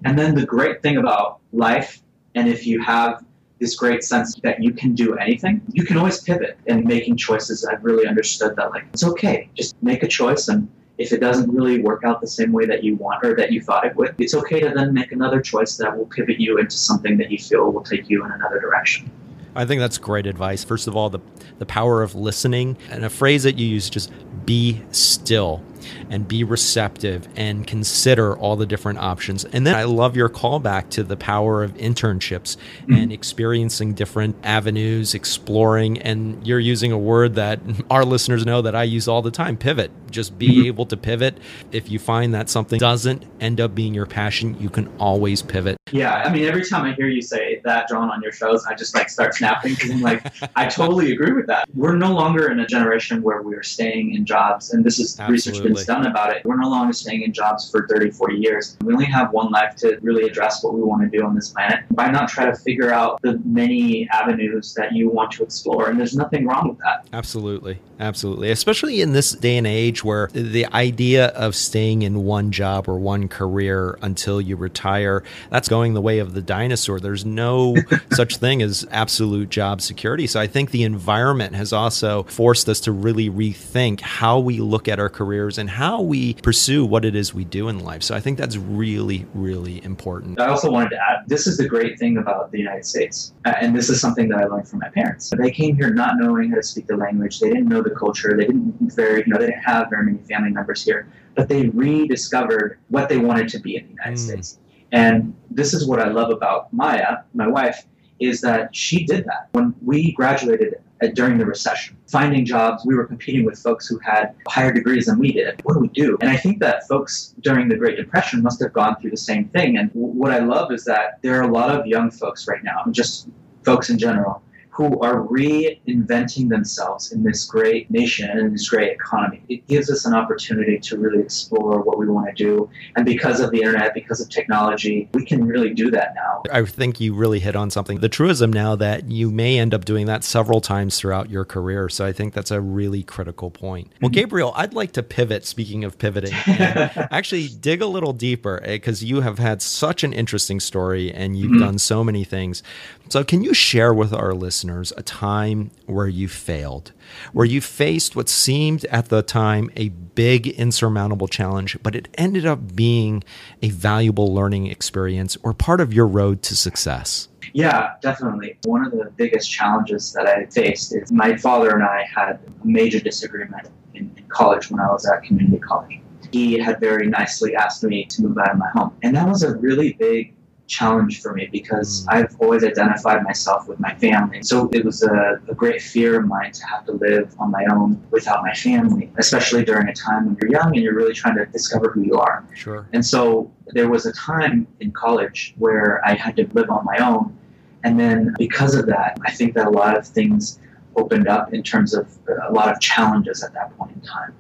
And 0.05 0.17
then 0.19 0.35
the 0.35 0.45
great 0.45 0.83
thing 0.83 0.97
about 0.97 1.39
life, 1.51 2.01
and 2.35 2.47
if 2.47 2.67
you 2.67 2.79
have 2.81 3.25
this 3.59 3.75
great 3.75 4.03
sense 4.03 4.39
that 4.43 4.61
you 4.63 4.71
can 4.71 4.93
do 4.93 5.15
anything, 5.15 5.61
you 5.73 5.83
can 5.83 5.97
always 5.97 6.21
pivot 6.21 6.57
in 6.67 6.85
making 6.85 7.17
choices. 7.17 7.65
I've 7.65 7.83
really 7.83 8.07
understood 8.07 8.55
that, 8.55 8.69
like, 8.71 8.85
it's 8.93 9.03
okay. 9.03 9.49
Just 9.55 9.75
make 9.81 10.03
a 10.03 10.07
choice 10.07 10.47
and 10.47 10.69
if 10.99 11.13
it 11.13 11.21
doesn't 11.21 11.49
really 11.49 11.81
work 11.81 12.03
out 12.03 12.19
the 12.19 12.27
same 12.27 12.51
way 12.51 12.65
that 12.65 12.83
you 12.83 12.95
want 12.97 13.23
or 13.23 13.33
that 13.33 13.53
you 13.53 13.61
thought 13.61 13.85
it 13.85 13.95
would, 13.95 14.13
it's 14.19 14.35
okay 14.35 14.59
to 14.59 14.69
then 14.69 14.93
make 14.93 15.13
another 15.13 15.41
choice 15.41 15.77
that 15.77 15.97
will 15.97 16.05
pivot 16.05 16.39
you 16.39 16.59
into 16.59 16.77
something 16.77 17.17
that 17.17 17.31
you 17.31 17.37
feel 17.37 17.71
will 17.71 17.81
take 17.81 18.09
you 18.09 18.23
in 18.25 18.31
another 18.31 18.59
direction. 18.59 19.09
I 19.55 19.65
think 19.65 19.79
that's 19.79 19.97
great 19.97 20.27
advice. 20.27 20.63
First 20.63 20.87
of 20.87 20.95
all, 20.95 21.09
the 21.09 21.19
the 21.57 21.65
power 21.65 22.03
of 22.03 22.15
listening 22.15 22.77
and 22.89 23.03
a 23.03 23.09
phrase 23.09 23.43
that 23.43 23.57
you 23.57 23.67
use 23.67 23.89
just 23.89 24.11
be 24.45 24.81
still 24.91 25.63
and 26.09 26.27
be 26.27 26.43
receptive 26.43 27.27
and 27.35 27.65
consider 27.65 28.37
all 28.37 28.55
the 28.55 28.65
different 28.65 28.99
options. 28.99 29.45
And 29.45 29.65
then 29.65 29.75
I 29.75 29.83
love 29.83 30.15
your 30.15 30.29
callback 30.29 30.89
to 30.91 31.03
the 31.03 31.17
power 31.17 31.63
of 31.63 31.73
internships 31.75 32.57
mm-hmm. 32.81 32.93
and 32.93 33.11
experiencing 33.11 33.93
different 33.93 34.35
avenues, 34.43 35.13
exploring. 35.13 35.99
And 35.99 36.45
you're 36.45 36.59
using 36.59 36.91
a 36.91 36.97
word 36.97 37.35
that 37.35 37.59
our 37.89 38.05
listeners 38.05 38.45
know 38.45 38.61
that 38.61 38.75
I 38.75 38.83
use 38.83 39.07
all 39.07 39.21
the 39.21 39.31
time 39.31 39.57
pivot. 39.57 39.91
Just 40.11 40.37
be 40.37 40.49
mm-hmm. 40.49 40.67
able 40.67 40.85
to 40.87 40.97
pivot. 40.97 41.37
If 41.71 41.89
you 41.89 41.99
find 41.99 42.33
that 42.33 42.49
something 42.49 42.79
doesn't 42.79 43.25
end 43.39 43.61
up 43.61 43.75
being 43.75 43.93
your 43.93 44.05
passion, 44.05 44.59
you 44.59 44.69
can 44.69 44.87
always 44.97 45.41
pivot. 45.41 45.77
Yeah. 45.91 46.23
I 46.25 46.31
mean, 46.31 46.45
every 46.45 46.65
time 46.65 46.85
I 46.85 46.93
hear 46.93 47.07
you 47.07 47.21
say 47.21 47.61
that, 47.63 47.89
John, 47.89 48.09
on 48.09 48.21
your 48.21 48.31
shows, 48.31 48.65
I 48.65 48.75
just 48.75 48.95
like 48.95 49.09
start 49.09 49.35
snapping 49.35 49.73
because 49.73 49.91
I'm 49.91 50.01
like, 50.01 50.25
I 50.55 50.67
totally 50.67 51.11
agree 51.11 51.33
with 51.33 51.47
that. 51.47 51.67
We're 51.73 51.95
no 51.95 52.13
longer 52.13 52.49
in 52.51 52.59
a 52.59 52.67
generation 52.67 53.21
where 53.21 53.41
we're 53.41 53.63
staying 53.63 54.15
in 54.15 54.25
jobs. 54.25 54.71
And 54.71 54.83
this 54.83 54.99
is 54.99 55.19
Absolutely. 55.19 55.33
research 55.33 55.65
done 55.73 56.05
about 56.05 56.35
it. 56.35 56.43
We're 56.45 56.57
no 56.57 56.69
longer 56.69 56.93
staying 56.93 57.23
in 57.23 57.33
jobs 57.33 57.69
for 57.69 57.87
30, 57.87 58.11
40 58.11 58.35
years. 58.35 58.77
We 58.83 58.93
only 58.93 59.05
have 59.05 59.31
one 59.31 59.51
life 59.51 59.75
to 59.77 59.97
really 60.01 60.23
address 60.23 60.63
what 60.63 60.73
we 60.73 60.81
want 60.81 61.09
to 61.09 61.17
do 61.17 61.25
on 61.25 61.35
this 61.35 61.49
planet. 61.49 61.83
Why 61.89 62.09
not 62.09 62.29
try 62.29 62.45
to 62.45 62.55
figure 62.55 62.91
out 62.91 63.21
the 63.21 63.39
many 63.45 64.07
avenues 64.09 64.73
that 64.75 64.93
you 64.93 65.09
want 65.09 65.31
to 65.31 65.43
explore? 65.43 65.89
And 65.89 65.99
there's 65.99 66.15
nothing 66.15 66.45
wrong 66.45 66.69
with 66.69 66.77
that. 66.79 67.07
Absolutely. 67.13 67.79
Absolutely. 67.99 68.49
Especially 68.49 69.01
in 69.01 69.11
this 69.11 69.31
day 69.31 69.57
and 69.57 69.67
age 69.67 70.05
where 70.05 70.29
the 70.31 70.65
idea 70.67 71.27
of 71.27 71.53
staying 71.53 72.01
in 72.01 72.23
one 72.23 72.51
job 72.51 72.87
or 72.87 72.97
one 72.97 73.27
career 73.27 73.99
until 74.01 74.39
you 74.39 74.55
retire, 74.55 75.21
that's 75.49 75.67
going 75.67 75.93
the 75.93 76.01
way 76.01 76.19
of 76.19 76.33
the 76.33 76.41
dinosaur. 76.41 77.01
There's 77.01 77.25
no 77.25 77.75
such 78.13 78.37
thing 78.37 78.61
as 78.61 78.87
absolute 78.89 79.49
job 79.49 79.81
security. 79.81 80.27
So 80.27 80.39
I 80.39 80.47
think 80.47 80.71
the 80.71 80.83
environment 80.83 81.55
has 81.55 81.73
also 81.73 82.23
forced 82.23 82.69
us 82.69 82.79
to 82.81 82.93
really 82.93 83.29
rethink 83.29 83.99
how 83.99 84.39
we 84.39 84.59
look 84.59 84.87
at 84.87 84.99
our 84.99 85.09
careers 85.09 85.57
and 85.59 85.69
how 85.69 86.01
we 86.01 86.33
pursue 86.35 86.85
what 86.85 87.05
it 87.05 87.15
is 87.15 87.33
we 87.33 87.45
do 87.45 87.67
in 87.69 87.79
life. 87.79 88.03
So 88.03 88.15
I 88.15 88.19
think 88.19 88.37
that's 88.37 88.57
really, 88.57 89.25
really 89.33 89.83
important. 89.83 90.39
I 90.39 90.47
also 90.47 90.71
wanted 90.71 90.89
to 90.91 90.97
add 90.97 91.27
this 91.27 91.47
is 91.47 91.57
the 91.57 91.67
great 91.67 91.99
thing 91.99 92.17
about 92.17 92.51
the 92.51 92.57
United 92.57 92.85
States. 92.85 93.33
Uh, 93.45 93.53
and 93.61 93.75
this 93.75 93.89
is 93.89 94.01
something 94.01 94.27
that 94.29 94.39
I 94.39 94.45
learned 94.45 94.67
from 94.67 94.79
my 94.79 94.89
parents. 94.89 95.31
They 95.37 95.51
came 95.51 95.75
here 95.75 95.93
not 95.93 96.17
knowing 96.17 96.49
how 96.49 96.55
to 96.55 96.63
speak 96.63 96.87
the 96.87 96.97
language, 96.97 97.39
they 97.39 97.49
didn't 97.49 97.67
know 97.67 97.81
the 97.81 97.91
culture, 97.91 98.35
they 98.35 98.45
didn't 98.45 98.75
very, 98.95 99.23
you 99.25 99.27
know, 99.27 99.37
they 99.37 99.47
didn't 99.47 99.63
have 99.63 99.89
very 99.89 100.05
many 100.05 100.19
family 100.27 100.51
members 100.51 100.83
here, 100.83 101.07
but 101.35 101.47
they 101.47 101.67
rediscovered 101.67 102.79
what 102.89 103.09
they 103.09 103.17
wanted 103.17 103.49
to 103.49 103.59
be 103.59 103.75
in 103.75 103.83
the 103.83 103.91
United 103.91 104.15
mm. 104.15 104.17
States. 104.17 104.59
And 104.91 105.35
this 105.51 105.73
is 105.73 105.87
what 105.87 105.99
I 105.99 106.07
love 106.07 106.31
about 106.31 106.73
Maya, 106.73 107.17
my 107.33 107.47
wife, 107.47 107.85
is 108.19 108.41
that 108.41 108.75
she 108.75 109.05
did 109.05 109.25
that. 109.25 109.49
When 109.51 109.73
we 109.83 110.11
graduated 110.13 110.75
uh, 111.01 111.07
during 111.13 111.37
the 111.37 111.45
recession, 111.45 111.97
finding 112.11 112.45
jobs, 112.45 112.85
we 112.85 112.95
were 112.95 113.05
competing 113.05 113.45
with 113.45 113.57
folks 113.57 113.87
who 113.87 113.99
had 113.99 114.35
higher 114.47 114.73
degrees 114.73 115.05
than 115.05 115.19
we 115.19 115.31
did. 115.31 115.61
What 115.63 115.73
do 115.73 115.79
we 115.79 115.87
do? 115.89 116.17
And 116.21 116.29
I 116.29 116.37
think 116.37 116.59
that 116.59 116.87
folks 116.87 117.33
during 117.41 117.69
the 117.69 117.75
Great 117.75 117.97
Depression 117.97 118.41
must 118.41 118.61
have 118.61 118.73
gone 118.73 118.97
through 118.99 119.11
the 119.11 119.17
same 119.17 119.45
thing. 119.49 119.77
And 119.77 119.89
what 119.93 120.31
I 120.31 120.39
love 120.39 120.71
is 120.71 120.83
that 120.85 121.19
there 121.21 121.39
are 121.39 121.43
a 121.43 121.51
lot 121.51 121.69
of 121.69 121.85
young 121.85 122.11
folks 122.11 122.47
right 122.47 122.63
now, 122.63 122.83
just 122.91 123.29
folks 123.63 123.89
in 123.89 123.97
general, 123.97 124.41
who 124.79 124.97
are 125.01 125.27
reinventing 125.27 126.47
themselves 126.47 127.11
in 127.11 127.21
this 127.21 127.43
great 127.43 127.91
nation 127.91 128.29
and 128.29 128.39
in 128.39 128.53
this 128.53 128.69
great 128.69 128.93
economy. 128.93 129.43
It 129.49 129.67
gives 129.67 129.91
us 129.91 130.05
an 130.05 130.13
opportunity 130.13 130.79
to 130.79 130.97
really 130.97 131.19
explore 131.19 131.81
what 131.81 131.99
we 131.99 132.07
want 132.07 132.33
to 132.33 132.33
do. 132.33 132.69
And 132.95 133.05
because 133.05 133.41
of 133.41 133.51
the 133.51 133.57
internet, 133.57 133.93
because 133.93 134.21
of 134.21 134.29
technology, 134.29 135.09
we 135.13 135.25
can 135.25 135.45
really 135.45 135.73
do 135.73 135.91
that 135.91 136.15
now. 136.15 136.43
I 136.49 136.63
think 136.63 137.01
you 137.01 137.13
really 137.13 137.41
hit 137.41 137.57
on 137.57 137.69
something. 137.69 137.99
The 137.99 138.07
truism 138.07 138.53
now 138.53 138.77
that 138.77 139.11
you 139.11 139.29
may 139.29 139.59
end 139.59 139.73
up 139.73 139.83
doing 139.83 140.05
that 140.05 140.23
several 140.23 140.61
times 140.61 140.97
throughout 140.97 141.29
your 141.29 141.43
career. 141.43 141.89
So 141.89 142.05
I 142.05 142.13
think 142.13 142.33
that's 142.33 142.51
a 142.51 142.61
really 142.61 143.03
critical 143.03 143.51
point. 143.51 143.91
Well, 143.99 144.07
mm-hmm. 144.07 144.13
Gabriel, 144.13 144.53
I'd 144.55 144.73
like 144.73 144.93
to 144.93 145.03
pivot, 145.03 145.45
speaking 145.45 145.83
of 145.83 145.97
pivoting, 145.97 146.31
actually 146.47 147.49
dig 147.49 147.81
a 147.81 147.87
little 147.87 148.13
deeper 148.13 148.61
because 148.65 149.03
eh, 149.03 149.07
you 149.07 149.19
have 149.19 149.39
had 149.39 149.61
such 149.61 150.05
an 150.05 150.13
interesting 150.13 150.61
story 150.61 151.11
and 151.11 151.37
you've 151.37 151.51
mm-hmm. 151.51 151.65
done 151.65 151.79
so 151.79 152.01
many 152.01 152.23
things. 152.23 152.63
So, 153.09 153.23
can 153.25 153.43
you 153.43 153.55
share 153.55 153.91
with 153.93 154.13
our 154.13 154.33
listeners 154.33 154.68
a 154.97 155.03
time 155.03 155.71
where 155.85 156.07
you 156.07 156.27
failed, 156.27 156.91
where 157.33 157.45
you 157.45 157.61
faced 157.61 158.15
what 158.15 158.29
seemed 158.29 158.85
at 158.85 159.09
the 159.09 159.21
time 159.21 159.69
a 159.75 159.89
big, 159.89 160.47
insurmountable 160.47 161.27
challenge, 161.27 161.77
but 161.83 161.95
it 161.95 162.07
ended 162.15 162.45
up 162.45 162.75
being 162.75 163.23
a 163.61 163.69
valuable 163.69 164.33
learning 164.33 164.67
experience 164.67 165.37
or 165.43 165.53
part 165.53 165.81
of 165.81 165.93
your 165.93 166.07
road 166.07 166.41
to 166.43 166.55
success? 166.55 167.27
Yeah, 167.53 167.95
definitely. 168.01 168.57
One 168.65 168.85
of 168.85 168.91
the 168.91 169.11
biggest 169.15 169.49
challenges 169.49 170.13
that 170.13 170.27
I 170.27 170.45
faced 170.45 170.95
is 170.95 171.11
my 171.11 171.35
father 171.35 171.73
and 171.73 171.83
I 171.83 172.05
had 172.13 172.39
a 172.63 172.67
major 172.67 172.99
disagreement 172.99 173.69
in, 173.93 174.11
in 174.17 174.23
college 174.27 174.69
when 174.69 174.79
I 174.79 174.87
was 174.91 175.09
at 175.09 175.23
community 175.23 175.59
college. 175.59 175.99
He 176.31 176.59
had 176.59 176.79
very 176.79 177.07
nicely 177.07 177.55
asked 177.55 177.83
me 177.83 178.05
to 178.05 178.21
move 178.21 178.37
out 178.37 178.51
of 178.51 178.57
my 178.57 178.69
home. 178.69 178.95
And 179.01 179.15
that 179.15 179.27
was 179.27 179.41
a 179.41 179.55
really 179.55 179.93
big 179.93 180.35
challenge 180.69 181.21
for 181.21 181.33
me 181.33 181.49
because 181.51 182.05
mm. 182.05 182.13
I've 182.13 182.35
always 182.39 182.63
identified 182.63 183.23
myself 183.23 183.67
with 183.67 183.79
my 183.79 183.93
family. 183.95 184.41
So 184.43 184.69
it 184.71 184.85
was 184.85 185.03
a, 185.03 185.41
a, 185.49 185.55
great 185.55 185.81
fear 185.81 186.19
of 186.19 186.27
mine 186.27 186.51
to 186.53 186.65
have 186.67 186.85
to 186.85 186.93
live 186.93 187.35
on 187.39 187.51
my 187.51 187.65
own 187.71 188.01
without 188.11 188.43
my 188.43 188.53
family, 188.53 189.11
especially 189.17 189.65
during 189.65 189.89
a 189.89 189.93
time 189.93 190.27
when 190.27 190.37
you're 190.39 190.51
young 190.51 190.67
and 190.75 190.83
you're 190.83 190.93
really 190.93 191.13
trying 191.13 191.35
to 191.35 191.45
discover 191.47 191.89
who 191.91 192.03
you 192.03 192.15
are. 192.15 192.45
Sure. 192.53 192.87
And 192.93 193.05
so 193.05 193.51
there 193.67 193.89
was 193.89 194.05
a 194.05 194.13
time 194.13 194.67
in 194.79 194.91
college 194.91 195.55
where 195.57 196.01
I 196.05 196.13
had 196.13 196.35
to 196.37 196.47
live 196.53 196.69
on 196.69 196.85
my 196.85 196.97
own. 196.97 197.35
And 197.83 197.99
then 197.99 198.33
because 198.37 198.75
of 198.75 198.85
that, 198.87 199.17
I 199.25 199.31
think 199.31 199.55
that 199.55 199.67
a 199.67 199.71
lot 199.71 199.97
of 199.97 200.07
things 200.07 200.59
opened 200.95 201.27
up 201.27 201.53
in 201.53 201.63
terms 201.63 201.93
of 201.93 202.07
a 202.47 202.51
lot 202.51 202.71
of 202.71 202.79
challenges 202.79 203.43
at 203.43 203.53
that 203.53 203.75
point 203.77 203.91
in 203.95 204.01
time. 204.01 204.33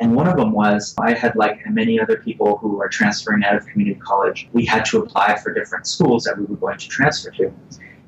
And 0.00 0.14
one 0.14 0.28
of 0.28 0.36
them 0.36 0.52
was 0.52 0.94
I 0.98 1.12
had, 1.12 1.36
like 1.36 1.66
many 1.68 2.00
other 2.00 2.16
people 2.18 2.58
who 2.58 2.80
are 2.80 2.88
transferring 2.88 3.44
out 3.44 3.56
of 3.56 3.66
community 3.66 4.00
college, 4.00 4.48
we 4.52 4.64
had 4.64 4.84
to 4.86 5.02
apply 5.02 5.36
for 5.36 5.52
different 5.52 5.86
schools 5.86 6.24
that 6.24 6.38
we 6.38 6.44
were 6.44 6.56
going 6.56 6.78
to 6.78 6.88
transfer 6.88 7.30
to. 7.32 7.52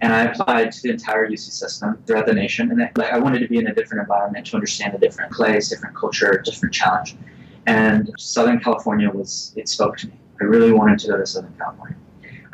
And 0.01 0.13
I 0.13 0.25
applied 0.25 0.71
to 0.73 0.83
the 0.83 0.91
entire 0.91 1.29
UC 1.29 1.51
system 1.51 1.99
throughout 2.07 2.27
the 2.27 2.35
nation. 2.35 2.71
And 2.71 2.83
I, 2.83 3.09
I 3.09 3.19
wanted 3.19 3.41
to 3.41 3.49
be 3.49 3.59
in 3.59 3.67
a 3.67 3.75
different 3.75 4.03
environment 4.03 4.47
to 4.47 4.55
understand 4.55 4.95
a 4.95 4.99
different 4.99 5.33
place, 5.33 5.69
different 5.69 5.97
culture, 5.97 6.41
different 6.45 6.75
challenge. 6.75 7.17
And 7.67 8.11
Southern 8.19 8.61
California 8.61 9.11
was, 9.11 9.53
it 9.57 9.69
spoke 9.69 9.97
to 9.99 10.07
me. 10.07 10.15
I 10.41 10.45
really 10.45 10.73
wanted 10.73 11.01
to 11.01 11.09
go 11.09 11.17
to 11.17 11.27
Southern 11.27 11.55
California. 11.59 11.97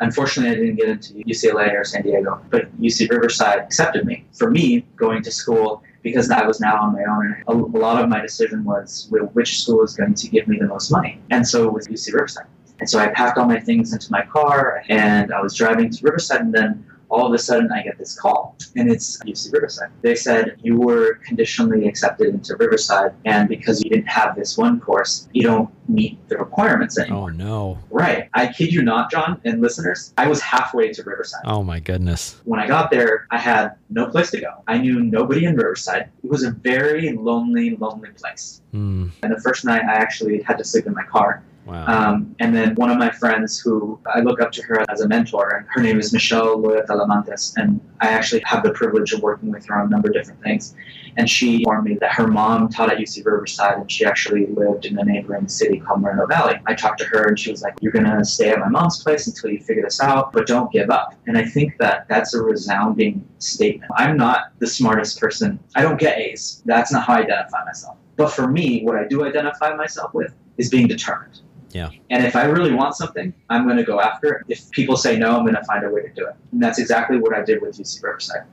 Unfortunately, 0.01 0.51
I 0.51 0.55
didn't 0.55 0.75
get 0.75 0.89
into 0.89 1.13
UCLA 1.13 1.73
or 1.73 1.83
San 1.83 2.01
Diego, 2.01 2.41
but 2.49 2.75
UC 2.81 3.09
Riverside 3.09 3.59
accepted 3.59 4.05
me. 4.05 4.25
For 4.33 4.51
me, 4.51 4.85
going 4.97 5.23
to 5.23 5.31
school 5.31 5.83
because 6.05 6.29
I 6.29 6.45
was 6.45 6.61
now 6.61 6.79
on 6.79 6.93
my 6.93 7.03
own. 7.03 7.35
And 7.47 7.75
a, 7.75 7.77
lot 7.79 8.01
of 8.01 8.07
my 8.07 8.21
decision 8.21 8.63
was 8.63 9.09
well, 9.09 9.23
which 9.33 9.63
school 9.63 9.83
is 9.83 9.95
going 9.95 10.13
to 10.13 10.27
give 10.29 10.47
me 10.47 10.59
the 10.59 10.67
most 10.67 10.91
money. 10.91 11.19
And 11.31 11.45
so 11.45 11.65
it 11.65 11.73
was 11.73 11.87
UC 11.87 12.13
Riverside. 12.13 12.45
And 12.79 12.87
so 12.87 12.99
I 12.99 13.07
packed 13.07 13.39
all 13.39 13.47
my 13.47 13.59
things 13.59 13.91
into 13.91 14.11
my 14.11 14.23
car 14.23 14.83
and 14.87 15.33
I 15.33 15.41
was 15.41 15.55
driving 15.55 15.89
to 15.89 15.99
Riverside 16.03 16.41
and 16.41 16.53
then 16.53 16.85
all 17.09 17.27
of 17.27 17.33
a 17.33 17.37
sudden 17.37 17.71
I 17.71 17.83
get 17.83 17.97
this 17.97 18.19
call, 18.19 18.57
and 18.75 18.89
it's 18.89 19.17
UC 19.23 19.53
Riverside. 19.53 19.89
They 20.01 20.15
said 20.15 20.57
you 20.61 20.77
were 20.77 21.15
conditionally 21.25 21.87
accepted 21.87 22.27
into 22.27 22.55
Riverside, 22.55 23.13
and 23.25 23.47
because 23.47 23.83
you 23.83 23.89
didn't 23.89 24.07
have 24.07 24.35
this 24.35 24.57
one 24.57 24.79
course, 24.79 25.27
you 25.33 25.43
don't 25.43 25.69
meet 25.87 26.17
the 26.29 26.37
requirements 26.37 26.97
anymore. 26.97 27.29
Oh 27.29 27.33
no! 27.33 27.79
Right? 27.89 28.29
I 28.33 28.47
kid 28.47 28.73
you 28.73 28.81
not, 28.81 29.11
John 29.11 29.39
and 29.45 29.61
listeners. 29.61 30.13
I 30.17 30.27
was 30.27 30.41
halfway 30.41 30.91
to 30.93 31.03
Riverside. 31.03 31.41
Oh 31.45 31.63
my 31.63 31.79
goodness! 31.79 32.41
When 32.45 32.59
I 32.59 32.67
got 32.67 32.91
there, 32.91 33.27
I 33.31 33.37
had 33.37 33.75
no 33.89 34.07
place 34.07 34.31
to 34.31 34.41
go. 34.41 34.63
I 34.67 34.77
knew 34.77 34.99
nobody 34.99 35.45
in 35.45 35.55
Riverside. 35.55 36.09
It 36.23 36.29
was 36.29 36.43
a 36.43 36.51
very 36.51 37.13
lonely, 37.13 37.75
lonely 37.75 38.09
place. 38.11 38.61
Mm. 38.73 39.11
And 39.23 39.33
the 39.33 39.41
first 39.41 39.65
night, 39.65 39.83
I 39.83 39.93
actually 39.93 40.41
had 40.41 40.57
to 40.57 40.63
sleep 40.63 40.87
in 40.87 40.93
my 40.93 41.03
car 41.03 41.43
Wow. 41.65 41.85
Um, 41.87 42.35
and 42.39 42.55
then 42.55 42.75
one 42.75 42.91
of 42.91 42.97
my 42.97 43.09
friends 43.09 43.59
who 43.59 43.99
I 44.13 44.19
look 44.19 44.39
up 44.39 44.51
to 44.53 44.61
her 44.63 44.85
as 44.89 45.01
a 45.01 45.07
mentor, 45.07 45.57
and 45.57 45.67
her 45.69 45.81
name 45.81 45.99
is 45.99 46.13
Michelle 46.13 46.57
Loya 46.57 46.85
Talamantes, 46.85 47.53
and 47.57 47.81
I 48.01 48.09
actually 48.09 48.41
have 48.45 48.63
the 48.63 48.71
privilege 48.71 49.13
of 49.13 49.21
working 49.21 49.51
with 49.51 49.65
her 49.65 49.79
on 49.79 49.87
a 49.87 49.89
number 49.89 50.09
of 50.09 50.13
different 50.13 50.41
things. 50.43 50.75
And 51.17 51.27
she 51.27 51.57
informed 51.57 51.85
me 51.85 51.97
that 52.01 52.11
her 52.13 52.27
mom 52.27 52.69
taught 52.69 52.91
at 52.91 52.99
UC 52.99 53.25
Riverside, 53.25 53.77
and 53.77 53.91
she 53.91 54.05
actually 54.05 54.45
lived 54.47 54.85
in 54.85 54.99
a 54.99 55.03
neighboring 55.03 55.47
city 55.47 55.79
called 55.79 56.01
Moreno 56.01 56.27
Valley. 56.27 56.59
I 56.67 56.75
talked 56.75 56.99
to 56.99 57.05
her, 57.05 57.29
and 57.29 57.39
she 57.39 57.49
was 57.49 57.63
like, 57.63 57.73
"You're 57.81 57.93
gonna 57.93 58.23
stay 58.23 58.49
at 58.49 58.59
my 58.59 58.69
mom's 58.69 59.01
place 59.01 59.25
until 59.25 59.49
you 59.49 59.59
figure 59.59 59.83
this 59.83 60.01
out, 60.01 60.33
but 60.33 60.45
don't 60.45 60.71
give 60.71 60.91
up." 60.91 61.15
And 61.25 61.37
I 61.37 61.45
think 61.45 61.77
that 61.79 62.05
that's 62.09 62.35
a 62.35 62.41
resounding 62.41 63.25
statement. 63.39 63.91
I'm 63.95 64.17
not 64.17 64.51
the 64.59 64.67
smartest 64.67 65.19
person. 65.19 65.59
I 65.75 65.81
don't 65.81 65.99
get 65.99 66.19
A's. 66.19 66.61
That's 66.65 66.91
not 66.91 67.05
how 67.05 67.15
I 67.15 67.21
identify 67.21 67.63
myself. 67.65 67.97
But 68.17 68.31
for 68.31 68.47
me, 68.47 68.83
what 68.83 68.97
I 68.97 69.05
do 69.05 69.25
identify 69.25 69.73
myself 69.73 70.13
with 70.13 70.33
is 70.57 70.69
being 70.69 70.87
determined. 70.87 71.41
Yeah. 71.75 71.89
And 72.09 72.25
if 72.25 72.37
I 72.37 72.45
really 72.45 72.73
want 72.73 72.95
something, 72.95 73.33
I'm 73.49 73.65
going 73.65 73.75
to 73.75 73.83
go 73.83 73.99
after 73.99 74.35
it. 74.35 74.45
If 74.47 74.71
people 74.71 74.95
say 74.95 75.17
no, 75.17 75.35
I'm 75.35 75.43
going 75.43 75.55
to 75.55 75.63
find 75.65 75.83
a 75.83 75.89
way 75.89 76.03
to 76.03 76.13
do 76.13 76.25
it. 76.25 76.33
And 76.53 76.63
that's 76.63 76.79
exactly 76.79 77.17
what 77.17 77.35
I 77.35 77.43
did 77.43 77.61
with 77.61 77.77
UC 77.77 78.01
Riverside. 78.01 78.43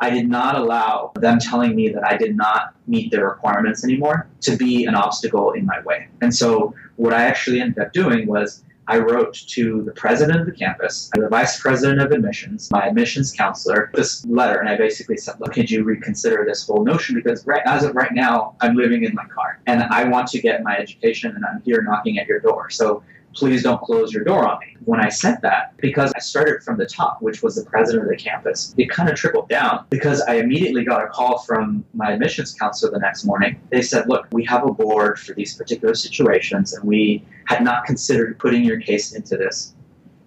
I 0.00 0.08
did 0.08 0.30
not 0.30 0.56
allow 0.56 1.12
them 1.16 1.38
telling 1.38 1.76
me 1.76 1.90
that 1.90 2.02
I 2.06 2.16
did 2.16 2.38
not 2.38 2.74
meet 2.86 3.10
their 3.10 3.28
requirements 3.28 3.84
anymore 3.84 4.28
to 4.40 4.56
be 4.56 4.86
an 4.86 4.94
obstacle 4.94 5.52
in 5.52 5.66
my 5.66 5.82
way. 5.82 6.08
And 6.22 6.34
so 6.34 6.74
what 6.96 7.12
I 7.12 7.24
actually 7.24 7.60
ended 7.60 7.84
up 7.84 7.92
doing 7.92 8.26
was 8.26 8.64
I 8.90 8.98
wrote 8.98 9.34
to 9.34 9.82
the 9.84 9.92
president 9.92 10.40
of 10.40 10.46
the 10.46 10.52
campus, 10.52 11.10
the 11.14 11.28
vice 11.28 11.60
president 11.60 12.00
of 12.00 12.10
admissions, 12.10 12.68
my 12.72 12.88
admissions 12.88 13.30
counselor, 13.30 13.88
this 13.94 14.26
letter, 14.26 14.58
and 14.58 14.68
I 14.68 14.76
basically 14.76 15.16
said, 15.16 15.36
"Look, 15.38 15.52
could 15.52 15.70
you 15.70 15.84
reconsider 15.84 16.44
this 16.44 16.66
whole 16.66 16.84
notion? 16.84 17.14
Because 17.14 17.46
right 17.46 17.62
as 17.66 17.84
of 17.84 17.94
right 17.94 18.12
now, 18.12 18.56
I'm 18.60 18.74
living 18.74 19.04
in 19.04 19.14
my 19.14 19.26
car, 19.26 19.60
and 19.68 19.84
I 19.84 20.02
want 20.08 20.26
to 20.32 20.40
get 20.40 20.64
my 20.64 20.76
education, 20.76 21.36
and 21.36 21.44
I'm 21.46 21.62
here 21.62 21.82
knocking 21.82 22.18
at 22.18 22.26
your 22.26 22.40
door. 22.40 22.68
So 22.68 23.04
please 23.34 23.62
don't 23.62 23.80
close 23.80 24.12
your 24.12 24.24
door 24.24 24.46
on 24.46 24.58
me. 24.60 24.76
When 24.84 25.00
I 25.00 25.08
sent 25.08 25.42
that, 25.42 25.76
because 25.78 26.12
I 26.16 26.18
started 26.18 26.62
from 26.62 26.78
the 26.78 26.86
top, 26.86 27.22
which 27.22 27.42
was 27.42 27.56
the 27.56 27.64
president 27.64 28.04
of 28.04 28.10
the 28.10 28.16
campus, 28.16 28.74
it 28.76 28.90
kind 28.90 29.08
of 29.08 29.16
trickled 29.16 29.48
down 29.48 29.86
because 29.90 30.20
I 30.22 30.34
immediately 30.34 30.84
got 30.84 31.04
a 31.04 31.08
call 31.08 31.38
from 31.38 31.84
my 31.94 32.12
admissions 32.12 32.54
counselor 32.54 32.92
the 32.92 32.98
next 32.98 33.24
morning. 33.24 33.60
They 33.70 33.82
said, 33.82 34.08
Look, 34.08 34.26
we 34.32 34.44
have 34.44 34.64
a 34.64 34.72
board 34.72 35.18
for 35.18 35.34
these 35.34 35.56
particular 35.56 35.94
situations, 35.94 36.72
and 36.72 36.84
we 36.84 37.24
had 37.46 37.62
not 37.62 37.84
considered 37.84 38.38
putting 38.38 38.64
your 38.64 38.80
case 38.80 39.12
into 39.12 39.36
this, 39.36 39.74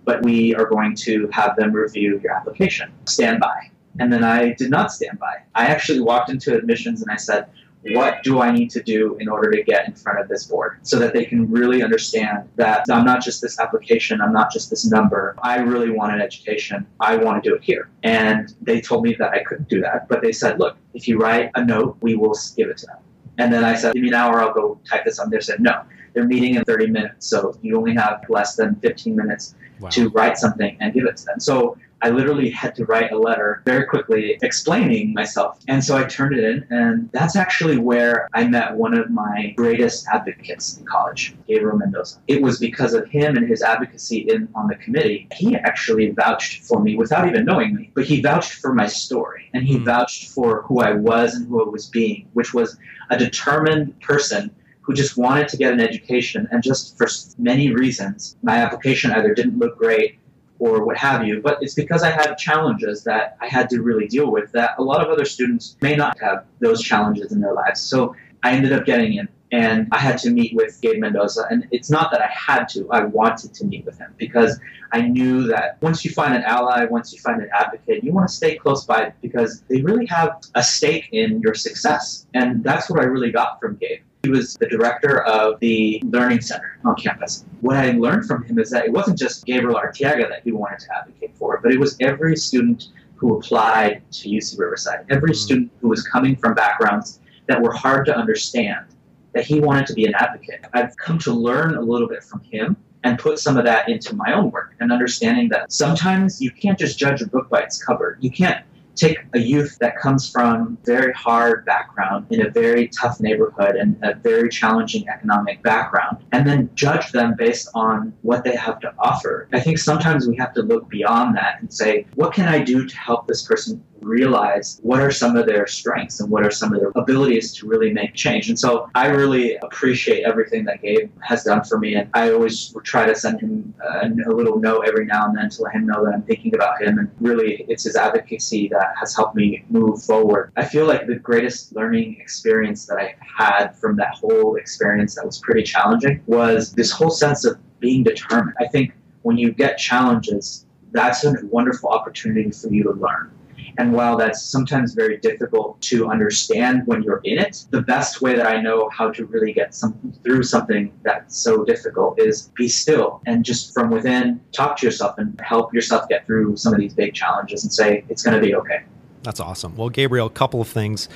but 0.05 0.23
we 0.23 0.55
are 0.55 0.65
going 0.65 0.95
to 0.95 1.29
have 1.31 1.55
them 1.55 1.71
review 1.71 2.19
your 2.23 2.33
application. 2.33 2.91
Stand 3.05 3.39
by. 3.39 3.69
And 3.99 4.11
then 4.11 4.23
I 4.23 4.53
did 4.53 4.69
not 4.71 4.91
stand 4.91 5.19
by. 5.19 5.35
I 5.53 5.67
actually 5.67 5.99
walked 5.99 6.29
into 6.29 6.55
admissions 6.55 7.01
and 7.01 7.11
I 7.11 7.15
said, 7.15 7.47
what 7.91 8.23
do 8.23 8.41
I 8.41 8.51
need 8.51 8.69
to 8.71 8.81
do 8.81 9.17
in 9.19 9.27
order 9.27 9.51
to 9.51 9.63
get 9.63 9.87
in 9.87 9.93
front 9.93 10.19
of 10.19 10.29
this 10.29 10.45
board 10.45 10.79
so 10.83 10.97
that 10.99 11.13
they 11.13 11.25
can 11.25 11.49
really 11.51 11.83
understand 11.83 12.49
that 12.55 12.85
I'm 12.89 13.05
not 13.05 13.21
just 13.21 13.41
this 13.41 13.59
application, 13.59 14.21
I'm 14.21 14.33
not 14.33 14.51
just 14.51 14.69
this 14.69 14.85
number. 14.85 15.35
I 15.43 15.57
really 15.57 15.89
want 15.89 16.13
an 16.13 16.21
education. 16.21 16.85
I 16.99 17.17
want 17.17 17.43
to 17.43 17.49
do 17.49 17.55
it 17.55 17.63
here. 17.63 17.89
And 18.03 18.53
they 18.61 18.79
told 18.79 19.03
me 19.03 19.15
that 19.19 19.31
I 19.31 19.43
couldn't 19.43 19.69
do 19.69 19.81
that, 19.81 20.07
but 20.07 20.21
they 20.21 20.31
said, 20.31 20.59
look, 20.59 20.77
if 20.93 21.07
you 21.07 21.17
write 21.17 21.51
a 21.55 21.65
note, 21.65 21.97
we 22.01 22.15
will 22.15 22.35
give 22.55 22.69
it 22.69 22.77
to 22.77 22.85
them. 22.85 22.97
And 23.37 23.51
then 23.51 23.63
I 23.63 23.75
said, 23.75 23.93
give 23.93 24.03
me 24.03 24.09
an 24.09 24.13
hour, 24.13 24.39
I'll 24.39 24.53
go 24.53 24.79
type 24.89 25.05
this 25.05 25.19
on. 25.19 25.29
They 25.29 25.39
said, 25.39 25.59
no, 25.59 25.83
they're 26.13 26.25
meeting 26.25 26.55
in 26.55 26.63
30 26.63 26.87
minutes. 26.87 27.27
So 27.27 27.57
you 27.61 27.77
only 27.77 27.95
have 27.95 28.23
less 28.29 28.55
than 28.55 28.75
15 28.75 29.15
minutes 29.15 29.55
wow. 29.79 29.89
to 29.89 30.09
write 30.09 30.37
something 30.37 30.77
and 30.79 30.93
give 30.93 31.05
it 31.05 31.17
to 31.17 31.25
them. 31.25 31.39
So 31.39 31.77
I 32.03 32.09
literally 32.09 32.49
had 32.49 32.75
to 32.75 32.85
write 32.85 33.13
a 33.13 33.17
letter 33.17 33.61
very 33.65 33.85
quickly 33.85 34.37
explaining 34.41 35.13
myself. 35.13 35.59
And 35.69 35.81
so 35.81 35.95
I 35.95 36.03
turned 36.03 36.37
it 36.37 36.43
in, 36.43 36.67
and 36.69 37.09
that's 37.13 37.37
actually 37.37 37.77
where 37.77 38.27
I 38.33 38.45
met 38.45 38.75
one 38.75 38.93
of 38.93 39.09
my 39.09 39.53
greatest 39.55 40.05
advocates 40.13 40.77
in 40.77 40.85
college, 40.85 41.33
Gabriel 41.47 41.77
Mendoza. 41.77 42.19
It 42.27 42.41
was 42.41 42.59
because 42.59 42.93
of 42.93 43.07
him 43.07 43.37
and 43.37 43.47
his 43.47 43.61
advocacy 43.61 44.27
in 44.29 44.49
on 44.53 44.67
the 44.67 44.75
committee. 44.75 45.29
He 45.33 45.55
actually 45.55 46.11
vouched 46.11 46.63
for 46.63 46.81
me 46.81 46.97
without 46.97 47.25
even 47.25 47.45
knowing 47.45 47.73
me, 47.73 47.91
but 47.93 48.03
he 48.03 48.21
vouched 48.21 48.55
for 48.55 48.73
my 48.73 48.87
story 48.87 49.49
and 49.53 49.63
he 49.63 49.77
mm. 49.77 49.85
vouched 49.85 50.29
for 50.29 50.63
who 50.63 50.81
I 50.81 50.91
was 50.91 51.35
and 51.35 51.47
who 51.47 51.65
I 51.65 51.69
was 51.69 51.85
being, 51.85 52.27
which 52.33 52.53
was 52.53 52.77
a 53.11 53.17
determined 53.17 53.99
person 54.01 54.53
who 54.81 54.93
just 54.93 55.15
wanted 55.15 55.47
to 55.47 55.55
get 55.55 55.71
an 55.71 55.79
education 55.79 56.49
and 56.51 56.61
just 56.61 56.97
for 56.97 57.07
many 57.37 57.73
reasons 57.73 58.35
my 58.43 58.57
application 58.57 59.11
either 59.11 59.33
didn't 59.33 59.57
look 59.57 59.77
great 59.77 60.19
or 60.63 60.85
what 60.85 60.95
have 60.95 61.27
you. 61.27 61.41
But 61.41 61.57
it's 61.61 61.73
because 61.73 62.03
I 62.03 62.09
had 62.09 62.37
challenges 62.37 63.03
that 63.03 63.35
I 63.41 63.47
had 63.47 63.69
to 63.71 63.81
really 63.81 64.07
deal 64.07 64.31
with 64.31 64.51
that 64.53 64.71
a 64.77 64.81
lot 64.81 65.03
of 65.03 65.09
other 65.09 65.25
students 65.25 65.75
may 65.81 65.95
not 65.95 66.17
have 66.19 66.45
those 66.59 66.81
challenges 66.81 67.33
in 67.33 67.41
their 67.41 67.53
lives. 67.53 67.81
So 67.81 68.15
I 68.43 68.53
ended 68.53 68.71
up 68.71 68.85
getting 68.85 69.15
in 69.15 69.27
and 69.51 69.87
I 69.91 69.99
had 69.99 70.17
to 70.19 70.29
meet 70.29 70.55
with 70.55 70.79
Gabe 70.81 70.99
Mendoza. 70.99 71.45
And 71.49 71.67
it's 71.71 71.89
not 71.89 72.11
that 72.11 72.21
I 72.21 72.27
had 72.27 72.69
to, 72.69 72.89
I 72.91 73.03
wanted 73.03 73.53
to 73.55 73.65
meet 73.65 73.85
with 73.85 73.97
him 73.97 74.13
because 74.17 74.57
I 74.93 75.01
knew 75.01 75.47
that 75.47 75.81
once 75.81 76.05
you 76.05 76.11
find 76.11 76.33
an 76.33 76.43
ally, 76.43 76.85
once 76.85 77.11
you 77.11 77.19
find 77.19 77.41
an 77.41 77.49
advocate, 77.53 78.01
you 78.01 78.13
want 78.13 78.29
to 78.29 78.33
stay 78.33 78.55
close 78.55 78.85
by 78.85 79.11
because 79.21 79.63
they 79.67 79.81
really 79.81 80.05
have 80.05 80.41
a 80.55 80.63
stake 80.63 81.09
in 81.11 81.41
your 81.41 81.55
success. 81.55 82.25
And 82.33 82.63
that's 82.63 82.89
what 82.89 83.01
I 83.01 83.03
really 83.03 83.31
got 83.31 83.59
from 83.59 83.75
Gabe. 83.75 84.01
He 84.23 84.29
was 84.29 84.55
the 84.55 84.67
director 84.67 85.21
of 85.23 85.59
the 85.59 86.01
Learning 86.05 86.39
Center 86.39 86.79
on 86.85 86.95
campus. 86.95 87.43
What 87.59 87.75
I 87.75 87.91
learned 87.91 88.25
from 88.25 88.41
him 88.43 88.57
is 88.57 88.69
that 88.69 88.85
it 88.85 88.91
wasn't 88.93 89.19
just 89.19 89.45
Gabriel 89.45 89.77
Arteaga 89.77 90.29
that 90.29 90.43
he 90.45 90.53
wanted 90.53 90.79
to 90.79 90.95
advocate 90.95 91.35
for, 91.35 91.59
but 91.61 91.73
it 91.73 91.79
was 91.79 91.97
every 91.99 92.37
student 92.37 92.87
who 93.15 93.35
applied 93.35 94.01
to 94.13 94.29
UC 94.29 94.57
Riverside, 94.57 95.05
every 95.09 95.31
mm-hmm. 95.31 95.35
student 95.35 95.71
who 95.81 95.89
was 95.89 96.07
coming 96.07 96.37
from 96.37 96.53
backgrounds 96.53 97.19
that 97.47 97.61
were 97.61 97.73
hard 97.73 98.05
to 98.05 98.15
understand, 98.15 98.85
that 99.33 99.43
he 99.43 99.59
wanted 99.59 99.87
to 99.87 99.93
be 99.93 100.05
an 100.05 100.13
advocate. 100.15 100.63
I've 100.73 100.95
come 100.95 101.19
to 101.19 101.33
learn 101.33 101.75
a 101.75 101.81
little 101.81 102.07
bit 102.07 102.23
from 102.23 102.39
him 102.43 102.77
and 103.03 103.19
put 103.19 103.39
some 103.39 103.57
of 103.57 103.65
that 103.65 103.89
into 103.89 104.15
my 104.15 104.31
own 104.31 104.51
work 104.51 104.75
and 104.79 104.89
understanding 104.89 105.49
that 105.49 105.73
sometimes 105.73 106.41
you 106.41 106.49
can't 106.49 106.79
just 106.79 106.97
judge 106.97 107.21
a 107.21 107.27
book 107.27 107.49
by 107.49 107.59
its 107.59 107.83
cover. 107.83 108.17
You 108.21 108.31
can't 108.31 108.63
take 108.95 109.17
a 109.33 109.39
youth 109.39 109.77
that 109.79 109.97
comes 109.97 110.29
from 110.29 110.77
very 110.83 111.13
hard 111.13 111.65
background 111.65 112.25
in 112.29 112.45
a 112.45 112.49
very 112.49 112.87
tough 112.89 113.19
neighborhood 113.19 113.75
and 113.75 113.97
a 114.03 114.15
very 114.15 114.49
challenging 114.49 115.07
economic 115.09 115.61
background 115.63 116.17
and 116.31 116.47
then 116.47 116.69
judge 116.75 117.11
them 117.11 117.35
based 117.37 117.69
on 117.73 118.13
what 118.21 118.43
they 118.43 118.55
have 118.55 118.79
to 118.79 118.93
offer 118.99 119.47
i 119.53 119.59
think 119.59 119.77
sometimes 119.77 120.27
we 120.27 120.35
have 120.35 120.53
to 120.53 120.61
look 120.61 120.87
beyond 120.89 121.35
that 121.35 121.59
and 121.59 121.73
say 121.73 122.05
what 122.15 122.33
can 122.33 122.47
i 122.47 122.59
do 122.59 122.85
to 122.85 122.97
help 122.97 123.27
this 123.27 123.43
person 123.43 123.83
realize 124.03 124.79
what 124.83 124.99
are 124.99 125.11
some 125.11 125.35
of 125.35 125.45
their 125.45 125.65
strengths 125.67 126.19
and 126.19 126.29
what 126.29 126.45
are 126.45 126.51
some 126.51 126.73
of 126.73 126.79
their 126.79 126.91
abilities 126.95 127.53
to 127.53 127.67
really 127.67 127.91
make 127.91 128.13
change. 128.13 128.49
And 128.49 128.59
so 128.59 128.89
I 128.95 129.07
really 129.07 129.55
appreciate 129.57 130.23
everything 130.23 130.65
that 130.65 130.81
Gabe 130.81 131.11
has 131.21 131.43
done 131.43 131.63
for 131.63 131.79
me. 131.79 131.95
And 131.95 132.09
I 132.13 132.31
always 132.31 132.75
try 132.83 133.05
to 133.05 133.15
send 133.15 133.41
him 133.41 133.73
a, 133.83 134.07
a 134.07 134.33
little 134.33 134.59
note 134.59 134.85
every 134.87 135.05
now 135.05 135.25
and 135.27 135.37
then 135.37 135.49
to 135.49 135.61
let 135.63 135.73
him 135.73 135.85
know 135.85 136.05
that 136.05 136.13
I'm 136.13 136.23
thinking 136.23 136.53
about 136.55 136.81
him. 136.81 136.99
And 136.99 137.09
really, 137.19 137.65
it's 137.67 137.83
his 137.83 137.95
advocacy 137.95 138.69
that 138.69 138.82
has 138.99 139.15
helped 139.15 139.35
me 139.35 139.63
move 139.69 140.03
forward. 140.03 140.51
I 140.55 140.65
feel 140.65 140.85
like 140.85 141.07
the 141.07 141.15
greatest 141.15 141.75
learning 141.75 142.17
experience 142.19 142.85
that 142.87 142.97
I 142.97 143.15
had 143.21 143.73
from 143.75 143.95
that 143.97 144.15
whole 144.15 144.55
experience 144.55 145.15
that 145.15 145.25
was 145.25 145.39
pretty 145.39 145.63
challenging 145.63 146.21
was 146.27 146.73
this 146.73 146.91
whole 146.91 147.09
sense 147.09 147.45
of 147.45 147.57
being 147.79 148.03
determined. 148.03 148.55
I 148.59 148.67
think 148.67 148.93
when 149.23 149.37
you 149.37 149.51
get 149.51 149.77
challenges, 149.77 150.65
that's 150.91 151.23
a 151.25 151.33
wonderful 151.43 151.89
opportunity 151.89 152.51
for 152.51 152.67
you 152.67 152.83
to 152.83 152.91
learn. 152.91 153.31
And 153.77 153.93
while 153.93 154.17
that's 154.17 154.41
sometimes 154.41 154.93
very 154.93 155.17
difficult 155.17 155.81
to 155.81 156.09
understand 156.09 156.83
when 156.85 157.03
you're 157.03 157.21
in 157.23 157.39
it, 157.39 157.65
the 157.71 157.81
best 157.81 158.21
way 158.21 158.35
that 158.35 158.47
I 158.47 158.61
know 158.61 158.89
how 158.89 159.09
to 159.11 159.25
really 159.25 159.53
get 159.53 159.73
some 159.73 160.13
through 160.23 160.43
something 160.43 160.91
that's 161.03 161.37
so 161.37 161.63
difficult 161.63 162.19
is 162.19 162.49
be 162.55 162.67
still 162.67 163.21
and 163.25 163.43
just 163.43 163.73
from 163.73 163.89
within 163.89 164.39
talk 164.51 164.77
to 164.77 164.85
yourself 164.85 165.17
and 165.17 165.39
help 165.41 165.73
yourself 165.73 166.07
get 166.09 166.25
through 166.25 166.57
some 166.57 166.73
of 166.73 166.79
these 166.79 166.93
big 166.93 167.13
challenges 167.13 167.63
and 167.63 167.73
say 167.73 168.03
it's 168.09 168.23
going 168.23 168.39
to 168.39 168.45
be 168.45 168.55
okay. 168.55 168.83
That's 169.23 169.39
awesome. 169.39 169.75
Well, 169.77 169.89
Gabriel, 169.89 170.27
a 170.27 170.31
couple 170.31 170.61
of 170.61 170.67
things 170.67 171.07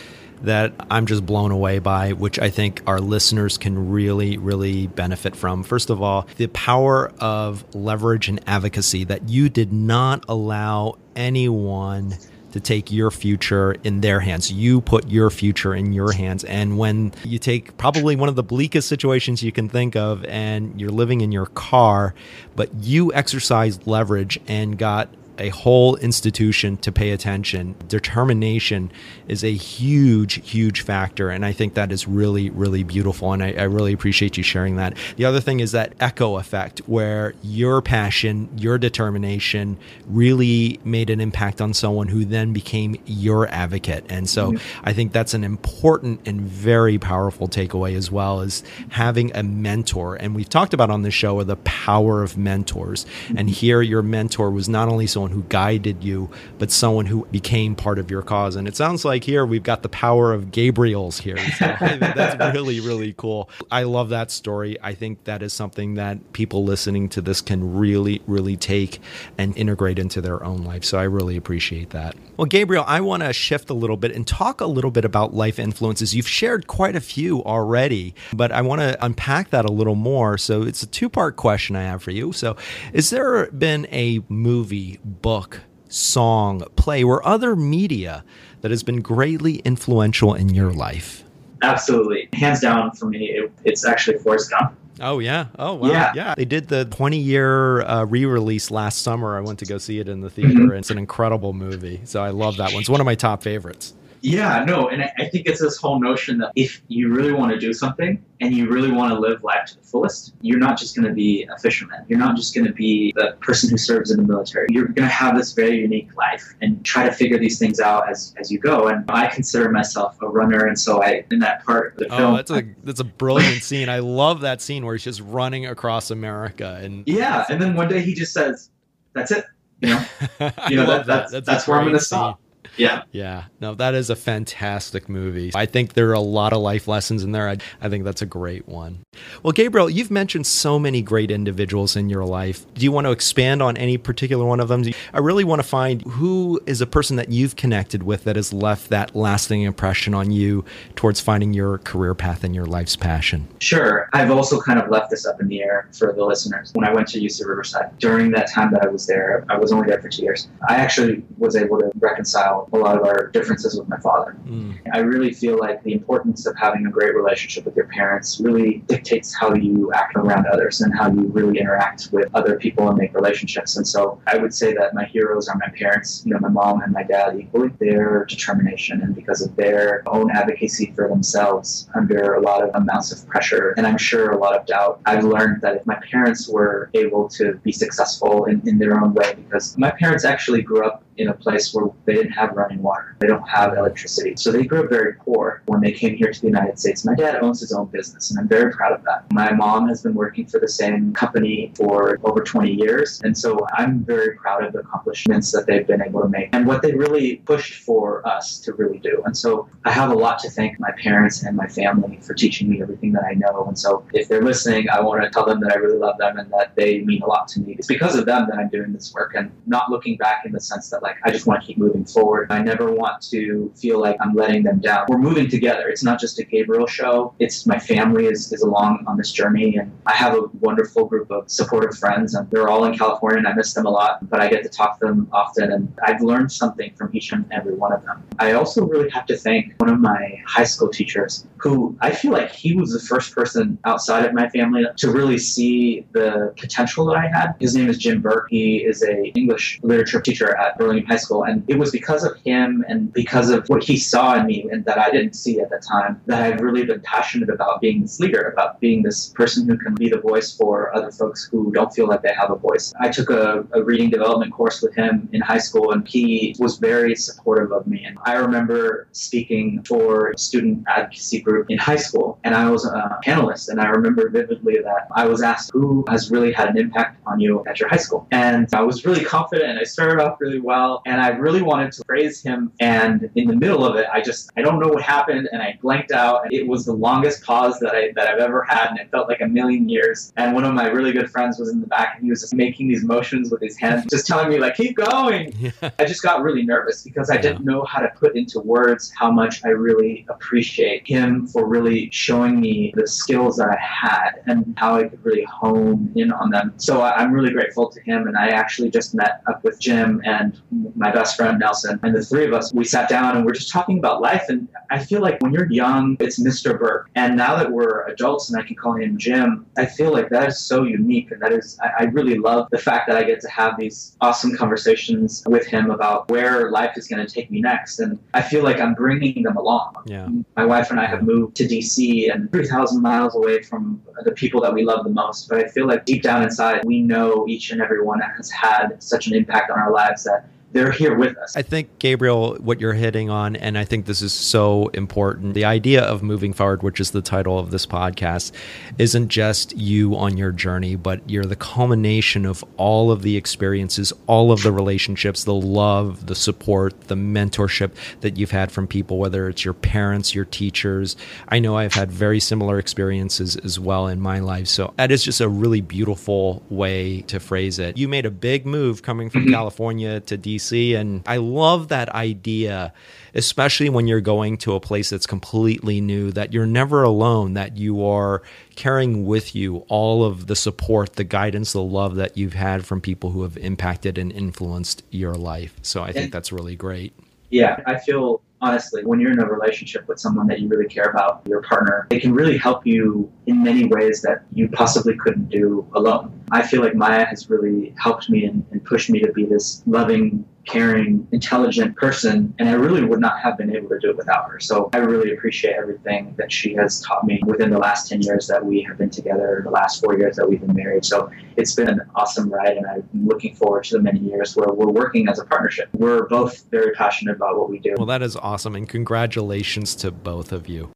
that 0.41 0.73
I'm 0.89 1.05
just 1.05 1.25
blown 1.25 1.51
away 1.51 1.79
by, 1.79 2.13
which 2.13 2.39
I 2.39 2.49
think 2.49 2.81
our 2.87 2.99
listeners 2.99 3.57
can 3.57 3.89
really, 3.89 4.37
really 4.37 4.87
benefit 4.87 5.35
from. 5.35 5.63
First 5.63 5.89
of 5.89 6.01
all, 6.01 6.27
the 6.37 6.47
power 6.47 7.11
of 7.19 7.65
leverage 7.75 8.29
and 8.29 8.39
advocacy 8.47 9.03
that 9.05 9.29
you 9.29 9.49
did 9.49 9.73
not 9.73 10.23
allow 10.29 10.97
anyone 11.15 12.15
to 12.51 12.59
take 12.59 12.91
your 12.91 13.11
future 13.11 13.75
in 13.83 14.01
their 14.01 14.19
hands. 14.19 14.51
You 14.51 14.81
put 14.81 15.07
your 15.07 15.29
future 15.29 15.73
in 15.73 15.93
your 15.93 16.11
hands. 16.11 16.43
And 16.43 16.77
when 16.77 17.13
you 17.23 17.39
take 17.39 17.77
probably 17.77 18.15
one 18.15 18.29
of 18.29 18.35
the 18.35 18.43
bleakest 18.43 18.87
situations 18.87 19.43
you 19.43 19.51
can 19.51 19.69
think 19.69 19.95
of 19.95 20.23
and 20.25 20.79
you're 20.79 20.89
living 20.89 21.21
in 21.21 21.31
your 21.31 21.47
car, 21.47 22.13
but 22.55 22.73
you 22.75 23.13
exercised 23.13 23.85
leverage 23.85 24.39
and 24.47 24.77
got 24.77 25.09
a 25.39 25.49
whole 25.49 25.95
institution 25.97 26.77
to 26.77 26.91
pay 26.91 27.11
attention. 27.11 27.75
Determination 27.87 28.91
is 29.27 29.43
a 29.43 29.53
huge, 29.53 30.47
huge 30.47 30.81
factor. 30.81 31.29
And 31.29 31.45
I 31.45 31.51
think 31.51 31.73
that 31.73 31.91
is 31.91 32.07
really, 32.07 32.49
really 32.49 32.83
beautiful. 32.83 33.33
And 33.33 33.43
I, 33.43 33.53
I, 33.53 33.63
really 33.63 33.93
appreciate 33.93 34.37
you 34.37 34.43
sharing 34.43 34.77
that. 34.77 34.97
The 35.17 35.25
other 35.25 35.39
thing 35.39 35.59
is 35.59 35.71
that 35.71 35.93
echo 35.99 36.37
effect, 36.37 36.79
where 36.85 37.33
your 37.43 37.81
passion, 37.81 38.49
your 38.57 38.77
determination 38.77 39.77
really 40.05 40.79
made 40.83 41.09
an 41.09 41.19
impact 41.19 41.61
on 41.61 41.73
someone 41.73 42.07
who 42.07 42.25
then 42.25 42.53
became 42.53 42.97
your 43.05 43.47
advocate. 43.47 44.05
And 44.09 44.29
so 44.29 44.51
mm-hmm. 44.51 44.87
I 44.87 44.93
think 44.93 45.11
that's 45.11 45.33
an 45.33 45.43
important 45.43 46.27
and 46.27 46.41
very 46.41 46.97
powerful 46.97 47.47
takeaway 47.47 47.95
as 47.95 48.11
well 48.11 48.41
as 48.41 48.63
having 48.89 49.35
a 49.35 49.43
mentor. 49.43 50.15
And 50.15 50.35
we've 50.35 50.49
talked 50.49 50.73
about 50.73 50.89
on 50.89 51.01
the 51.01 51.11
show 51.11 51.37
the 51.43 51.57
power 51.57 52.23
of 52.23 52.37
mentors. 52.37 53.05
Mm-hmm. 53.05 53.37
And 53.37 53.49
here 53.49 53.81
your 53.81 54.01
mentor 54.01 54.51
was 54.51 54.69
not 54.69 54.87
only 54.87 55.07
someone 55.07 55.26
someone 55.27 55.43
who 55.43 55.47
guided 55.49 56.03
you, 56.03 56.29
but 56.57 56.71
someone 56.71 57.05
who 57.05 57.25
became 57.31 57.75
part 57.75 57.99
of 57.99 58.09
your 58.09 58.21
cause. 58.21 58.55
And 58.55 58.67
it 58.67 58.75
sounds 58.75 59.03
like 59.03 59.23
here 59.23 59.45
we've 59.45 59.63
got 59.63 59.83
the 59.83 59.89
power 59.89 60.33
of 60.33 60.51
Gabriel's 60.51 61.19
here. 61.19 61.37
So 61.37 61.65
that's 61.79 62.55
really, 62.55 62.79
really 62.79 63.13
cool. 63.17 63.49
I 63.71 63.83
love 63.83 64.09
that 64.09 64.31
story. 64.31 64.77
I 64.81 64.93
think 64.93 65.25
that 65.25 65.41
is 65.43 65.53
something 65.53 65.95
that 65.95 66.33
people 66.33 66.63
listening 66.63 67.09
to 67.09 67.21
this 67.21 67.41
can 67.41 67.75
really, 67.75 68.21
really 68.27 68.55
take 68.55 68.99
and 69.37 69.57
integrate 69.57 69.99
into 69.99 70.21
their 70.21 70.43
own 70.43 70.63
life. 70.63 70.83
So 70.83 70.97
I 70.97 71.03
really 71.03 71.35
appreciate 71.35 71.89
that. 71.91 72.15
Well, 72.37 72.45
Gabriel, 72.45 72.83
I 72.87 73.01
want 73.01 73.23
to 73.23 73.33
shift 73.33 73.69
a 73.69 73.73
little 73.73 73.97
bit 73.97 74.11
and 74.11 74.25
talk 74.25 74.61
a 74.61 74.65
little 74.65 74.91
bit 74.91 75.05
about 75.05 75.33
life 75.33 75.59
influences. 75.59 76.15
You've 76.15 76.27
shared 76.27 76.67
quite 76.67 76.95
a 76.95 77.01
few 77.01 77.43
already, 77.43 78.13
but 78.31 78.51
I 78.51 78.61
want 78.61 78.81
to 78.81 79.03
unpack 79.03 79.49
that 79.49 79.65
a 79.65 79.71
little 79.71 79.95
more. 79.95 80.37
So 80.37 80.61
it's 80.61 80.83
a 80.83 80.87
two 80.87 81.09
part 81.09 81.35
question 81.35 81.75
I 81.75 81.83
have 81.83 82.03
for 82.03 82.11
you. 82.11 82.31
So, 82.31 82.55
is 82.93 83.09
there 83.09 83.47
been 83.51 83.87
a 83.91 84.21
movie, 84.29 84.99
book, 85.21 85.61
song, 85.89 86.63
play, 86.75 87.03
or 87.03 87.25
other 87.25 87.55
media 87.55 88.23
that 88.61 88.71
has 88.71 88.83
been 88.83 89.01
greatly 89.01 89.57
influential 89.59 90.33
in 90.33 90.49
your 90.49 90.71
life? 90.71 91.23
Absolutely. 91.61 92.29
Hands 92.33 92.59
down 92.59 92.91
for 92.91 93.05
me, 93.07 93.29
it, 93.31 93.51
it's 93.63 93.85
actually 93.85 94.17
Forrest 94.19 94.51
Gump. 94.51 94.77
Oh 94.99 95.19
yeah. 95.19 95.47
Oh 95.59 95.75
wow. 95.75 95.89
Yeah. 95.89 96.11
yeah. 96.15 96.35
They 96.35 96.45
did 96.45 96.67
the 96.67 96.85
20 96.85 97.17
year 97.17 97.81
uh, 97.81 98.05
re-release 98.05 98.71
last 98.71 99.01
summer. 99.01 99.37
I 99.37 99.41
went 99.41 99.59
to 99.59 99.65
go 99.65 99.77
see 99.77 99.99
it 99.99 100.09
in 100.09 100.21
the 100.21 100.29
theater. 100.29 100.53
Mm-hmm. 100.53 100.71
It's 100.73 100.89
an 100.89 100.97
incredible 100.97 101.53
movie. 101.53 102.01
So 102.05 102.21
I 102.23 102.29
love 102.29 102.57
that 102.57 102.73
one. 102.73 102.81
It's 102.81 102.89
one 102.89 102.99
of 103.01 103.05
my 103.05 103.15
top 103.15 103.43
favorites. 103.43 103.93
Yeah, 104.21 104.63
no, 104.65 104.89
and 104.89 105.03
I, 105.03 105.11
I 105.19 105.25
think 105.29 105.47
it's 105.47 105.61
this 105.61 105.77
whole 105.77 105.99
notion 105.99 106.37
that 106.39 106.51
if 106.55 106.81
you 106.87 107.13
really 107.13 107.31
want 107.31 107.51
to 107.51 107.59
do 107.59 107.73
something 107.73 108.23
and 108.41 108.53
you 108.53 108.69
really 108.69 108.91
want 108.91 109.13
to 109.13 109.19
live 109.19 109.43
life 109.43 109.65
to 109.67 109.77
the 109.77 109.83
fullest, 109.83 110.33
you're 110.41 110.59
not 110.59 110.77
just 110.77 110.95
going 110.95 111.07
to 111.07 111.13
be 111.13 111.47
a 111.53 111.57
fisherman. 111.59 112.05
You're 112.07 112.19
not 112.19 112.35
just 112.35 112.53
going 112.53 112.67
to 112.67 112.73
be 112.73 113.13
the 113.15 113.35
person 113.41 113.69
who 113.69 113.77
serves 113.77 114.11
in 114.11 114.17
the 114.17 114.23
military. 114.23 114.67
You're 114.69 114.87
going 114.87 115.07
to 115.07 115.13
have 115.13 115.35
this 115.35 115.53
very 115.53 115.79
unique 115.79 116.15
life 116.15 116.55
and 116.61 116.83
try 116.85 117.05
to 117.05 117.11
figure 117.11 117.37
these 117.37 117.59
things 117.59 117.79
out 117.79 118.09
as, 118.09 118.33
as 118.37 118.51
you 118.51 118.59
go. 118.59 118.87
And 118.87 119.05
I 119.09 119.27
consider 119.27 119.69
myself 119.71 120.17
a 120.21 120.27
runner, 120.27 120.65
and 120.65 120.79
so 120.79 121.03
I 121.03 121.25
in 121.31 121.39
that 121.39 121.65
part 121.65 121.93
of 121.93 121.99
the 121.99 122.13
oh, 122.13 122.17
film. 122.17 122.35
that's 122.35 122.51
a 122.51 122.63
that's 122.83 122.99
a 122.99 123.05
brilliant 123.05 123.63
scene. 123.63 123.89
I 123.89 123.99
love 123.99 124.41
that 124.41 124.61
scene 124.61 124.85
where 124.85 124.95
he's 124.95 125.03
just 125.03 125.21
running 125.21 125.65
across 125.65 126.11
America 126.11 126.79
and 126.81 127.03
yeah, 127.07 127.45
and 127.49 127.61
then 127.61 127.75
one 127.75 127.87
day 127.87 128.01
he 128.01 128.13
just 128.13 128.33
says, 128.33 128.69
"That's 129.13 129.31
it." 129.31 129.45
You 129.81 129.89
know, 129.89 130.05
you 130.69 130.75
know 130.75 130.85
that, 130.85 131.05
that's 131.05 131.31
that's, 131.31 131.45
that's 131.45 131.67
where 131.67 131.77
I'm 131.77 131.85
going 131.85 131.97
to 131.97 132.03
stop 132.03 132.39
Yeah. 132.77 133.03
Yeah. 133.11 133.45
No, 133.59 133.75
that 133.75 133.93
is 133.95 134.09
a 134.09 134.15
fantastic 134.15 135.09
movie. 135.09 135.51
I 135.55 135.65
think 135.65 135.93
there 135.93 136.09
are 136.09 136.13
a 136.13 136.19
lot 136.19 136.53
of 136.53 136.59
life 136.61 136.87
lessons 136.87 137.23
in 137.23 137.31
there. 137.31 137.49
I, 137.49 137.57
I 137.81 137.89
think 137.89 138.03
that's 138.03 138.21
a 138.21 138.25
great 138.25 138.67
one. 138.67 139.03
Well, 139.43 139.51
Gabriel, 139.51 139.89
you've 139.89 140.11
mentioned 140.11 140.47
so 140.47 140.77
many 140.79 141.01
great 141.01 141.31
individuals 141.31 141.95
in 141.95 142.09
your 142.09 142.25
life. 142.25 142.71
Do 142.73 142.83
you 142.83 142.91
want 142.91 143.05
to 143.05 143.11
expand 143.11 143.61
on 143.61 143.77
any 143.77 143.97
particular 143.97 144.45
one 144.45 144.59
of 144.59 144.67
them? 144.67 144.83
I 145.13 145.19
really 145.19 145.43
want 145.43 145.61
to 145.61 145.67
find 145.67 146.01
who 146.03 146.59
is 146.65 146.81
a 146.81 146.87
person 146.87 147.17
that 147.17 147.29
you've 147.29 147.55
connected 147.55 148.03
with 148.03 148.23
that 148.25 148.35
has 148.35 148.53
left 148.53 148.89
that 148.89 149.15
lasting 149.15 149.63
impression 149.63 150.13
on 150.13 150.31
you 150.31 150.63
towards 150.95 151.19
finding 151.19 151.53
your 151.53 151.79
career 151.79 152.13
path 152.13 152.43
and 152.43 152.53
your 152.53 152.65
life's 152.65 152.95
passion. 152.95 153.47
Sure. 153.59 154.09
I've 154.13 154.31
also 154.31 154.61
kind 154.61 154.79
of 154.79 154.89
left 154.89 155.09
this 155.09 155.25
up 155.25 155.41
in 155.41 155.47
the 155.47 155.61
air 155.61 155.89
for 155.97 156.13
the 156.13 156.23
listeners. 156.23 156.71
When 156.73 156.87
I 156.87 156.93
went 156.93 157.07
to 157.09 157.19
UC 157.19 157.45
Riverside, 157.45 157.97
during 157.99 158.31
that 158.31 158.51
time 158.51 158.71
that 158.71 158.83
I 158.83 158.87
was 158.87 159.07
there, 159.07 159.45
I 159.49 159.57
was 159.57 159.71
only 159.71 159.87
there 159.87 160.01
for 160.01 160.09
two 160.09 160.23
years. 160.23 160.47
I 160.69 160.75
actually 160.75 161.23
was 161.37 161.55
able 161.55 161.79
to 161.79 161.91
reconcile 161.99 162.66
a 162.73 162.77
lot 162.77 162.97
of 162.97 163.05
our 163.05 163.27
differences 163.27 163.77
with 163.77 163.87
my 163.87 163.99
father. 163.99 164.37
Mm. 164.47 164.77
I 164.93 164.99
really 164.99 165.33
feel 165.33 165.57
like 165.57 165.83
the 165.83 165.93
importance 165.93 166.45
of 166.45 166.55
having 166.57 166.85
a 166.85 166.89
great 166.89 167.15
relationship 167.15 167.65
with 167.65 167.75
your 167.75 167.87
parents 167.87 168.39
really 168.39 168.83
dictates 168.87 169.35
how 169.35 169.53
you 169.53 169.91
act 169.93 170.15
around 170.15 170.45
others 170.47 170.81
and 170.81 170.93
how 170.97 171.11
you 171.11 171.27
really 171.27 171.59
interact 171.59 172.09
with 172.11 172.29
other 172.33 172.57
people 172.57 172.89
and 172.89 172.97
make 172.97 173.13
relationships. 173.13 173.77
And 173.77 173.87
so 173.87 174.21
I 174.27 174.37
would 174.37 174.53
say 174.53 174.73
that 174.73 174.93
my 174.93 175.05
heroes 175.05 175.47
are 175.47 175.57
my 175.57 175.69
parents, 175.77 176.23
you 176.25 176.33
know, 176.33 176.39
my 176.39 176.49
mom 176.49 176.81
and 176.81 176.93
my 176.93 177.03
dad 177.03 177.37
equally. 177.39 177.69
Their 177.79 178.25
determination 178.25 179.01
and 179.01 179.15
because 179.15 179.41
of 179.41 179.55
their 179.55 180.03
own 180.07 180.31
advocacy 180.31 180.93
for 180.95 181.07
themselves 181.07 181.89
under 181.95 182.35
a 182.35 182.41
lot 182.41 182.63
of 182.63 182.69
amounts 182.75 183.11
of 183.11 183.27
pressure 183.27 183.73
and 183.77 183.85
I'm 183.85 183.97
sure 183.97 184.31
a 184.31 184.37
lot 184.37 184.57
of 184.57 184.65
doubt, 184.65 185.01
I've 185.05 185.23
learned 185.23 185.61
that 185.61 185.75
if 185.75 185.85
my 185.85 185.99
parents 186.11 186.47
were 186.47 186.89
able 186.93 187.29
to 187.29 187.53
be 187.63 187.71
successful 187.71 188.45
in, 188.45 188.61
in 188.67 188.77
their 188.77 189.01
own 189.01 189.13
way, 189.13 189.35
because 189.35 189.77
my 189.77 189.91
parents 189.91 190.25
actually 190.25 190.61
grew 190.61 190.85
up 190.85 191.03
in 191.17 191.29
a 191.29 191.33
place 191.33 191.73
where 191.73 191.89
they 192.05 192.13
didn't 192.13 192.31
have 192.31 192.51
running 192.55 192.81
water. 192.81 193.15
They 193.19 193.27
don't 193.27 193.47
have 193.47 193.77
electricity. 193.77 194.35
So 194.35 194.51
they 194.51 194.63
grew 194.63 194.83
up 194.83 194.89
very 194.89 195.13
poor 195.13 195.61
when 195.65 195.81
they 195.81 195.91
came 195.91 196.15
here 196.15 196.31
to 196.31 196.41
the 196.41 196.47
United 196.47 196.79
States. 196.79 197.05
My 197.05 197.15
dad 197.15 197.41
owns 197.41 197.59
his 197.61 197.73
own 197.73 197.87
business, 197.87 198.31
and 198.31 198.39
I'm 198.39 198.47
very 198.47 198.71
proud 198.71 198.93
of 198.93 199.03
that. 199.03 199.31
My 199.31 199.51
mom 199.51 199.87
has 199.87 200.03
been 200.03 200.13
working 200.13 200.45
for 200.45 200.59
the 200.59 200.67
same 200.67 201.13
company 201.13 201.71
for 201.75 202.19
over 202.23 202.41
20 202.41 202.71
years. 202.71 203.21
And 203.23 203.37
so 203.37 203.57
I'm 203.77 204.03
very 204.03 204.35
proud 204.35 204.63
of 204.63 204.73
the 204.73 204.79
accomplishments 204.79 205.51
that 205.51 205.65
they've 205.67 205.85
been 205.85 206.01
able 206.01 206.21
to 206.21 206.29
make 206.29 206.49
and 206.53 206.65
what 206.67 206.81
they 206.81 206.93
really 206.93 207.37
pushed 207.37 207.83
for 207.83 208.27
us 208.27 208.59
to 208.61 208.73
really 208.73 208.99
do. 208.99 209.21
And 209.25 209.35
so 209.35 209.67
I 209.85 209.91
have 209.91 210.11
a 210.11 210.15
lot 210.15 210.39
to 210.39 210.49
thank 210.49 210.79
my 210.79 210.91
parents 211.01 211.43
and 211.43 211.55
my 211.55 211.67
family 211.67 212.19
for 212.21 212.33
teaching 212.33 212.69
me 212.69 212.81
everything 212.81 213.11
that 213.13 213.23
I 213.23 213.33
know. 213.33 213.65
And 213.67 213.77
so 213.77 214.05
if 214.13 214.27
they're 214.27 214.43
listening, 214.43 214.89
I 214.89 215.01
want 215.01 215.23
to 215.23 215.29
tell 215.29 215.45
them 215.45 215.59
that 215.61 215.71
I 215.71 215.75
really 215.75 215.97
love 215.97 216.17
them 216.17 216.37
and 216.37 216.51
that 216.51 216.75
they 216.75 216.99
mean 216.99 217.21
a 217.21 217.27
lot 217.27 217.47
to 217.49 217.59
me. 217.61 217.75
It's 217.77 217.87
because 217.87 218.15
of 218.15 218.25
them 218.25 218.47
that 218.49 218.57
I'm 218.57 218.69
doing 218.69 218.93
this 218.93 219.13
work 219.13 219.33
and 219.35 219.51
not 219.65 219.89
looking 219.89 220.17
back 220.17 220.45
in 220.45 220.51
the 220.51 220.59
sense 220.59 220.89
that 220.89 221.01
like 221.01 221.06
I 221.23 221.31
just 221.31 221.45
want 221.47 221.61
to 221.61 221.67
keep 221.67 221.77
moving 221.77 222.05
forward. 222.05 222.51
I 222.51 222.59
never 222.59 222.91
want 222.91 223.21
to 223.29 223.71
feel 223.75 223.99
like 223.99 224.17
I'm 224.21 224.33
letting 224.33 224.63
them 224.63 224.79
down. 224.79 225.05
We're 225.09 225.17
moving 225.17 225.49
together. 225.49 225.87
It's 225.89 226.03
not 226.03 226.19
just 226.19 226.39
a 226.39 226.43
Gabriel 226.43 226.87
show. 226.87 227.33
It's 227.39 227.65
my 227.65 227.79
family 227.79 228.25
is, 228.25 228.51
is 228.51 228.61
along 228.61 229.05
on 229.07 229.17
this 229.17 229.31
journey 229.31 229.77
and 229.77 229.91
I 230.05 230.13
have 230.13 230.33
a 230.33 230.43
wonderful 230.59 231.05
group 231.05 231.31
of 231.31 231.49
supportive 231.49 231.97
friends 231.97 232.33
and 232.35 232.49
they're 232.49 232.69
all 232.69 232.85
in 232.85 232.97
California 232.97 233.39
and 233.39 233.47
I 233.47 233.53
miss 233.53 233.73
them 233.73 233.85
a 233.85 233.89
lot, 233.89 234.27
but 234.29 234.39
I 234.39 234.49
get 234.49 234.63
to 234.63 234.69
talk 234.69 234.99
to 234.99 235.07
them 235.07 235.27
often 235.31 235.71
and 235.71 235.93
I've 236.03 236.21
learned 236.21 236.51
something 236.51 236.93
from 236.95 237.09
each 237.13 237.31
and 237.31 237.45
every 237.51 237.73
one 237.73 237.93
of 237.93 238.03
them. 238.03 238.23
I 238.39 238.53
also 238.53 238.85
really 238.85 239.09
have 239.09 239.25
to 239.27 239.37
thank 239.37 239.73
one 239.77 239.89
of 239.89 239.99
my 239.99 240.41
high 240.45 240.63
school 240.63 240.89
teachers 240.89 241.47
who 241.57 241.97
I 242.01 242.11
feel 242.11 242.31
like 242.31 242.51
he 242.51 242.75
was 242.75 242.93
the 242.93 242.99
first 242.99 243.33
person 243.33 243.77
outside 243.85 244.25
of 244.25 244.33
my 244.33 244.49
family 244.49 244.85
to 244.97 245.11
really 245.11 245.37
see 245.37 246.05
the 246.11 246.53
potential 246.57 247.05
that 247.07 247.17
I 247.17 247.27
had. 247.27 247.55
His 247.59 247.75
name 247.75 247.89
is 247.89 247.97
Jim 247.97 248.21
Burke. 248.21 248.47
He 248.49 248.77
is 248.77 249.03
a 249.03 249.27
English 249.35 249.79
literature 249.83 250.21
teacher 250.21 250.55
at 250.55 250.77
Burlingame 250.97 251.07
High 251.07 251.17
School, 251.17 251.43
and 251.43 251.63
it 251.67 251.77
was 251.77 251.91
because 251.91 252.23
of 252.23 252.37
him 252.43 252.85
and 252.87 253.11
because 253.13 253.49
of 253.49 253.67
what 253.67 253.83
he 253.83 253.97
saw 253.97 254.35
in 254.35 254.45
me 254.45 254.67
and 254.71 254.85
that 254.85 254.97
I 254.97 255.09
didn't 255.09 255.33
see 255.33 255.59
at 255.59 255.69
the 255.69 255.79
time 255.79 256.21
that 256.25 256.41
I've 256.41 256.61
really 256.61 256.85
been 256.85 257.01
passionate 257.01 257.49
about 257.49 257.81
being 257.81 258.01
this 258.01 258.19
leader, 258.19 258.49
about 258.53 258.79
being 258.79 259.03
this 259.03 259.29
person 259.29 259.67
who 259.67 259.77
can 259.77 259.95
be 259.95 260.09
the 260.09 260.19
voice 260.19 260.55
for 260.55 260.95
other 260.95 261.11
folks 261.11 261.47
who 261.51 261.71
don't 261.71 261.93
feel 261.93 262.07
like 262.07 262.21
they 262.21 262.33
have 262.33 262.51
a 262.51 262.55
voice. 262.55 262.93
I 262.99 263.09
took 263.09 263.29
a, 263.29 263.65
a 263.73 263.83
reading 263.83 264.09
development 264.09 264.53
course 264.53 264.81
with 264.81 264.95
him 264.95 265.29
in 265.33 265.41
high 265.41 265.57
school, 265.57 265.91
and 265.91 266.07
he 266.07 266.55
was 266.59 266.77
very 266.77 267.15
supportive 267.15 267.71
of 267.71 267.87
me. 267.87 268.03
And 268.05 268.17
I 268.25 268.33
remember 268.33 269.07
speaking 269.11 269.83
for 269.83 270.31
a 270.31 270.37
student 270.37 270.83
advocacy 270.87 271.41
group 271.41 271.67
in 271.69 271.77
high 271.77 271.97
school, 271.97 272.39
and 272.43 272.55
I 272.55 272.69
was 272.69 272.85
a 272.85 273.19
panelist, 273.25 273.69
and 273.69 273.79
I 273.79 273.87
remember 273.87 274.29
vividly 274.29 274.77
that 274.83 275.07
I 275.15 275.25
was 275.25 275.41
asked 275.41 275.71
who 275.73 276.05
has 276.09 276.31
really 276.31 276.51
had 276.51 276.69
an 276.69 276.77
impact 276.77 277.19
on 277.25 277.39
you 277.39 277.63
at 277.67 277.79
your 277.79 277.89
high 277.89 277.97
school, 277.97 278.27
and 278.31 278.67
I 278.73 278.81
was 278.81 279.05
really 279.05 279.23
confident, 279.23 279.69
and 279.69 279.79
I 279.79 279.83
started 279.83 280.21
off 280.23 280.37
really 280.39 280.59
well, 280.59 280.86
and 281.05 281.21
I 281.21 281.29
really 281.29 281.61
wanted 281.61 281.91
to 281.93 282.05
praise 282.05 282.41
him, 282.41 282.71
and 282.79 283.29
in 283.35 283.47
the 283.47 283.55
middle 283.55 283.85
of 283.85 283.95
it, 283.95 284.07
I 284.11 284.21
just 284.21 284.51
I 284.57 284.61
don't 284.61 284.79
know 284.79 284.89
what 284.89 285.03
happened, 285.03 285.49
and 285.51 285.61
I 285.61 285.77
blanked 285.81 286.11
out, 286.11 286.43
and 286.43 286.53
it 286.53 286.67
was 286.67 286.85
the 286.85 286.93
longest 286.93 287.43
pause 287.43 287.79
that 287.79 287.93
I 287.93 288.11
that 288.15 288.27
I've 288.27 288.39
ever 288.39 288.63
had, 288.63 288.89
and 288.89 288.99
it 288.99 289.09
felt 289.11 289.27
like 289.27 289.41
a 289.41 289.47
million 289.47 289.89
years. 289.89 290.33
And 290.37 290.53
one 290.53 290.65
of 290.65 290.73
my 290.73 290.87
really 290.87 291.11
good 291.11 291.29
friends 291.29 291.59
was 291.59 291.69
in 291.69 291.81
the 291.81 291.87
back, 291.87 292.15
and 292.15 292.23
he 292.23 292.29
was 292.29 292.41
just 292.41 292.53
making 292.53 292.87
these 292.87 293.03
motions 293.03 293.51
with 293.51 293.61
his 293.61 293.77
hands, 293.77 294.05
just 294.09 294.27
telling 294.27 294.49
me 294.49 294.59
like 294.59 294.75
keep 294.75 294.95
going. 294.95 295.53
Yeah. 295.67 295.89
I 295.99 296.05
just 296.05 296.21
got 296.21 296.43
really 296.43 296.63
nervous 296.63 297.03
because 297.03 297.29
I 297.29 297.37
didn't 297.37 297.65
know 297.65 297.83
how 297.83 297.99
to 297.99 298.09
put 298.09 298.35
into 298.35 298.59
words 298.59 299.11
how 299.17 299.31
much 299.31 299.65
I 299.65 299.69
really 299.69 300.25
appreciate 300.29 301.07
him 301.07 301.47
for 301.47 301.65
really 301.65 302.09
showing 302.11 302.59
me 302.59 302.93
the 302.95 303.07
skills 303.07 303.57
that 303.57 303.69
I 303.69 303.77
had 303.79 304.43
and 304.45 304.75
how 304.77 304.95
I 304.95 305.07
could 305.07 305.23
really 305.25 305.45
hone 305.45 306.11
in 306.15 306.31
on 306.31 306.51
them. 306.51 306.73
So 306.77 307.01
I'm 307.01 307.31
really 307.31 307.51
grateful 307.51 307.89
to 307.89 308.01
him. 308.01 308.27
And 308.27 308.37
I 308.37 308.49
actually 308.49 308.89
just 308.89 309.15
met 309.15 309.41
up 309.47 309.63
with 309.63 309.79
Jim 309.79 310.21
and 310.25 310.59
my 310.95 311.11
best 311.11 311.35
friend 311.35 311.59
Nelson, 311.59 311.99
and 312.03 312.15
the 312.15 312.23
three 312.23 312.45
of 312.45 312.53
us, 312.53 312.73
we 312.73 312.83
sat 312.83 313.09
down 313.09 313.35
and 313.35 313.45
we're 313.45 313.53
just 313.53 313.71
talking 313.71 313.97
about 313.97 314.21
life. 314.21 314.45
And 314.49 314.67
I 314.89 314.99
feel 314.99 315.21
like 315.21 315.41
when 315.41 315.53
you're 315.53 315.71
young, 315.71 316.17
it's 316.19 316.39
Mr. 316.39 316.77
Burke. 316.77 317.09
And 317.15 317.35
now 317.35 317.55
that 317.55 317.71
we're 317.71 318.05
adults 318.07 318.49
and 318.49 318.59
I 318.59 318.65
can 318.65 318.75
call 318.75 318.93
him 318.93 319.17
Jim, 319.17 319.65
I 319.77 319.85
feel 319.85 320.11
like 320.11 320.29
that 320.29 320.47
is 320.47 320.59
so 320.59 320.83
unique. 320.83 321.31
And 321.31 321.41
that 321.41 321.51
is, 321.51 321.79
I, 321.81 322.03
I 322.03 322.05
really 322.05 322.37
love 322.37 322.67
the 322.71 322.77
fact 322.77 323.07
that 323.07 323.17
I 323.17 323.23
get 323.23 323.41
to 323.41 323.49
have 323.49 323.77
these 323.77 324.15
awesome 324.21 324.55
conversations 324.55 325.43
with 325.47 325.65
him 325.65 325.91
about 325.91 326.29
where 326.29 326.71
life 326.71 326.97
is 326.97 327.07
going 327.07 327.25
to 327.25 327.31
take 327.31 327.51
me 327.51 327.61
next. 327.61 327.99
And 327.99 328.19
I 328.33 328.41
feel 328.41 328.63
like 328.63 328.79
I'm 328.79 328.93
bringing 328.93 329.43
them 329.43 329.57
along. 329.57 329.95
Yeah. 330.05 330.27
My 330.55 330.65
wife 330.65 330.91
and 330.91 330.99
I 330.99 331.05
have 331.05 331.23
moved 331.23 331.55
to 331.57 331.67
DC 331.67 332.33
and 332.33 332.51
3,000 332.51 333.01
miles 333.01 333.35
away 333.35 333.61
from 333.63 334.01
the 334.23 334.31
people 334.31 334.61
that 334.61 334.73
we 334.73 334.83
love 334.83 335.03
the 335.03 335.11
most. 335.11 335.49
But 335.49 335.59
I 335.59 335.67
feel 335.67 335.87
like 335.87 336.05
deep 336.05 336.23
down 336.23 336.43
inside, 336.43 336.83
we 336.85 337.01
know 337.01 337.45
each 337.47 337.71
and 337.71 337.81
every 337.81 338.03
one 338.03 338.19
has 338.19 338.49
had 338.49 339.01
such 339.01 339.27
an 339.27 339.35
impact 339.35 339.71
on 339.71 339.79
our 339.79 339.91
lives 339.91 340.23
that 340.23 340.49
they're 340.71 340.91
here 340.91 341.15
with 341.15 341.37
us. 341.37 341.55
I 341.55 341.61
think, 341.61 341.97
Gabriel, 341.97 342.55
what 342.55 342.81
you're 342.81 342.93
hitting 342.93 343.29
on, 343.29 343.55
and 343.55 343.77
I 343.77 343.85
think 343.85 344.05
this 344.05 344.21
is 344.21 344.33
so 344.33 344.87
important 344.89 345.53
the 345.53 345.63
idea 345.63 346.03
of 346.03 346.21
moving 346.21 346.51
forward, 346.51 346.83
which 346.83 346.99
is 346.99 347.11
the 347.11 347.21
title 347.21 347.57
of 347.57 347.71
this 347.71 347.85
podcast, 347.85 348.51
isn't 348.97 349.29
just 349.29 349.75
you 349.77 350.15
on 350.17 350.35
your 350.35 350.51
journey, 350.51 350.95
but 350.95 351.27
you're 351.29 351.45
the 351.45 351.55
culmination 351.55 352.45
of 352.45 352.65
all 352.75 353.11
of 353.11 353.21
the 353.21 353.37
experiences, 353.37 354.11
all 354.25 354.51
of 354.51 354.61
the 354.63 354.71
relationships, 354.73 355.45
the 355.45 355.53
love, 355.53 356.25
the 356.25 356.35
support, 356.35 356.99
the 357.07 357.15
mentorship 357.15 357.91
that 358.19 358.37
you've 358.37 358.51
had 358.51 358.69
from 358.69 358.87
people, 358.87 359.17
whether 359.17 359.47
it's 359.47 359.63
your 359.63 359.73
parents, 359.73 360.35
your 360.35 360.45
teachers. 360.45 361.15
I 361.47 361.59
know 361.59 361.77
I've 361.77 361.93
had 361.93 362.11
very 362.11 362.41
similar 362.41 362.77
experiences 362.77 363.55
as 363.55 363.79
well 363.79 364.07
in 364.07 364.19
my 364.19 364.39
life. 364.39 364.67
So 364.67 364.93
that 364.97 365.11
is 365.11 365.23
just 365.23 365.39
a 365.39 365.47
really 365.47 365.81
beautiful 365.81 366.61
way 366.69 367.21
to 367.21 367.39
phrase 367.39 367.79
it. 367.79 367.97
You 367.97 368.09
made 368.09 368.25
a 368.25 368.31
big 368.31 368.65
move 368.65 369.01
coming 369.01 369.29
from 369.29 369.43
mm-hmm. 369.43 369.53
California 369.53 370.19
to 370.19 370.37
DC 370.37 370.56
DC. 370.57 370.95
And 370.95 371.23
I 371.25 371.37
love 371.37 371.87
that 371.89 372.09
idea, 372.09 372.93
especially 373.33 373.89
when 373.89 374.07
you're 374.07 374.21
going 374.21 374.57
to 374.57 374.73
a 374.73 374.79
place 374.79 375.09
that's 375.09 375.25
completely 375.25 376.01
new, 376.01 376.31
that 376.31 376.53
you're 376.53 376.65
never 376.65 377.03
alone, 377.03 377.53
that 377.53 377.77
you 377.77 378.05
are 378.05 378.41
carrying 378.75 379.25
with 379.25 379.55
you 379.55 379.77
all 379.87 380.23
of 380.23 380.47
the 380.47 380.55
support, 380.55 381.13
the 381.13 381.23
guidance, 381.23 381.73
the 381.73 381.81
love 381.81 382.15
that 382.15 382.37
you've 382.37 382.53
had 382.53 382.85
from 382.85 383.01
people 383.01 383.31
who 383.31 383.43
have 383.43 383.57
impacted 383.57 384.17
and 384.17 384.31
influenced 384.31 385.03
your 385.11 385.35
life. 385.35 385.75
So 385.81 386.03
I 386.03 386.11
think 386.11 386.31
that's 386.31 386.51
really 386.51 386.75
great. 386.75 387.13
Yeah, 387.49 387.81
I 387.85 387.97
feel 387.97 388.41
honestly, 388.61 389.05
when 389.05 389.19
you're 389.19 389.31
in 389.31 389.39
a 389.39 389.45
relationship 389.45 390.07
with 390.07 390.19
someone 390.19 390.47
that 390.47 390.59
you 390.59 390.67
really 390.67 390.87
care 390.87 391.05
about, 391.05 391.43
your 391.47 391.61
partner, 391.61 392.07
it 392.09 392.21
can 392.21 392.33
really 392.33 392.57
help 392.57 392.85
you 392.85 393.31
in 393.45 393.63
many 393.63 393.85
ways 393.85 394.21
that 394.21 394.43
you 394.53 394.67
possibly 394.69 395.15
couldn't 395.15 395.49
do 395.49 395.87
alone. 395.93 396.36
I 396.51 396.65
feel 396.65 396.81
like 396.81 396.95
Maya 396.95 397.25
has 397.25 397.49
really 397.49 397.93
helped 397.97 398.29
me 398.29 398.45
and, 398.45 398.65
and 398.71 398.83
pushed 398.83 399.09
me 399.09 399.19
to 399.19 399.31
be 399.33 399.45
this 399.45 399.83
loving, 399.85 400.45
caring, 400.65 401.27
intelligent 401.31 401.95
person, 401.97 402.53
and 402.59 402.69
I 402.69 402.73
really 402.73 403.03
would 403.03 403.19
not 403.19 403.39
have 403.41 403.57
been 403.57 403.75
able 403.75 403.89
to 403.89 403.99
do 403.99 404.11
it 404.11 404.17
without 404.17 404.49
her. 404.49 404.59
So 404.59 404.89
I 404.93 404.97
really 404.97 405.33
appreciate 405.33 405.75
everything 405.75 406.35
that 406.37 406.51
she 406.51 406.73
has 406.75 407.01
taught 407.01 407.25
me 407.25 407.41
within 407.45 407.69
the 407.69 407.77
last 407.77 408.09
10 408.09 408.21
years 408.21 408.47
that 408.47 408.65
we 408.65 408.81
have 408.83 408.97
been 408.97 409.09
together, 409.09 409.61
the 409.63 409.71
last 409.71 410.01
four 410.01 410.17
years 410.17 410.37
that 410.37 410.47
we've 410.47 410.61
been 410.61 410.75
married. 410.75 411.03
So 411.03 411.29
it's 411.57 411.75
been 411.75 411.89
an 411.89 412.01
awesome 412.15 412.49
ride, 412.49 412.77
and 412.77 412.85
I'm 412.85 413.07
looking 413.13 413.53
forward 413.55 413.83
to 413.85 413.97
the 413.97 414.01
many 414.01 414.19
years 414.19 414.55
where 414.55 414.71
we're 414.71 414.91
working 414.91 415.27
as 415.27 415.39
a 415.39 415.45
partnership. 415.45 415.89
We're 415.93 416.27
both 416.27 416.65
very 416.71 416.93
passionate 416.93 417.35
about 417.35 417.57
what 417.57 417.69
we 417.69 417.79
do. 417.79 417.95
Well, 417.97 418.07
that 418.07 418.21
is 418.21 418.35
awesome, 418.37 418.75
and 418.75 418.87
congratulations 418.87 419.95
to 419.95 420.11
both 420.11 420.51
of 420.51 420.69
you. 420.69 420.91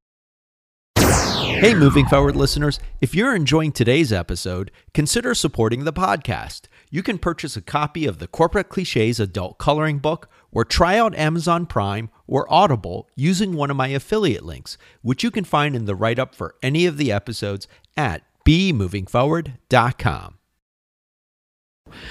Hey, 1.61 1.75
moving 1.75 2.07
forward 2.07 2.35
listeners, 2.35 2.79
if 3.01 3.13
you're 3.13 3.35
enjoying 3.35 3.71
today's 3.71 4.11
episode, 4.11 4.71
consider 4.95 5.35
supporting 5.35 5.83
the 5.83 5.93
podcast. 5.93 6.61
You 6.89 7.03
can 7.03 7.19
purchase 7.19 7.55
a 7.55 7.61
copy 7.61 8.07
of 8.07 8.17
the 8.17 8.25
Corporate 8.25 8.67
Cliches 8.67 9.19
adult 9.19 9.59
coloring 9.59 9.99
book 9.99 10.27
or 10.51 10.65
try 10.65 10.97
out 10.97 11.13
Amazon 11.13 11.67
Prime 11.67 12.09
or 12.25 12.51
Audible 12.51 13.07
using 13.15 13.53
one 13.53 13.69
of 13.69 13.77
my 13.77 13.89
affiliate 13.89 14.43
links, 14.43 14.75
which 15.03 15.23
you 15.23 15.29
can 15.29 15.43
find 15.43 15.75
in 15.75 15.85
the 15.85 15.93
write 15.93 16.17
up 16.17 16.33
for 16.33 16.55
any 16.63 16.87
of 16.87 16.97
the 16.97 17.11
episodes 17.11 17.67
at 17.95 18.23
bemovingforward.com. 18.43 20.39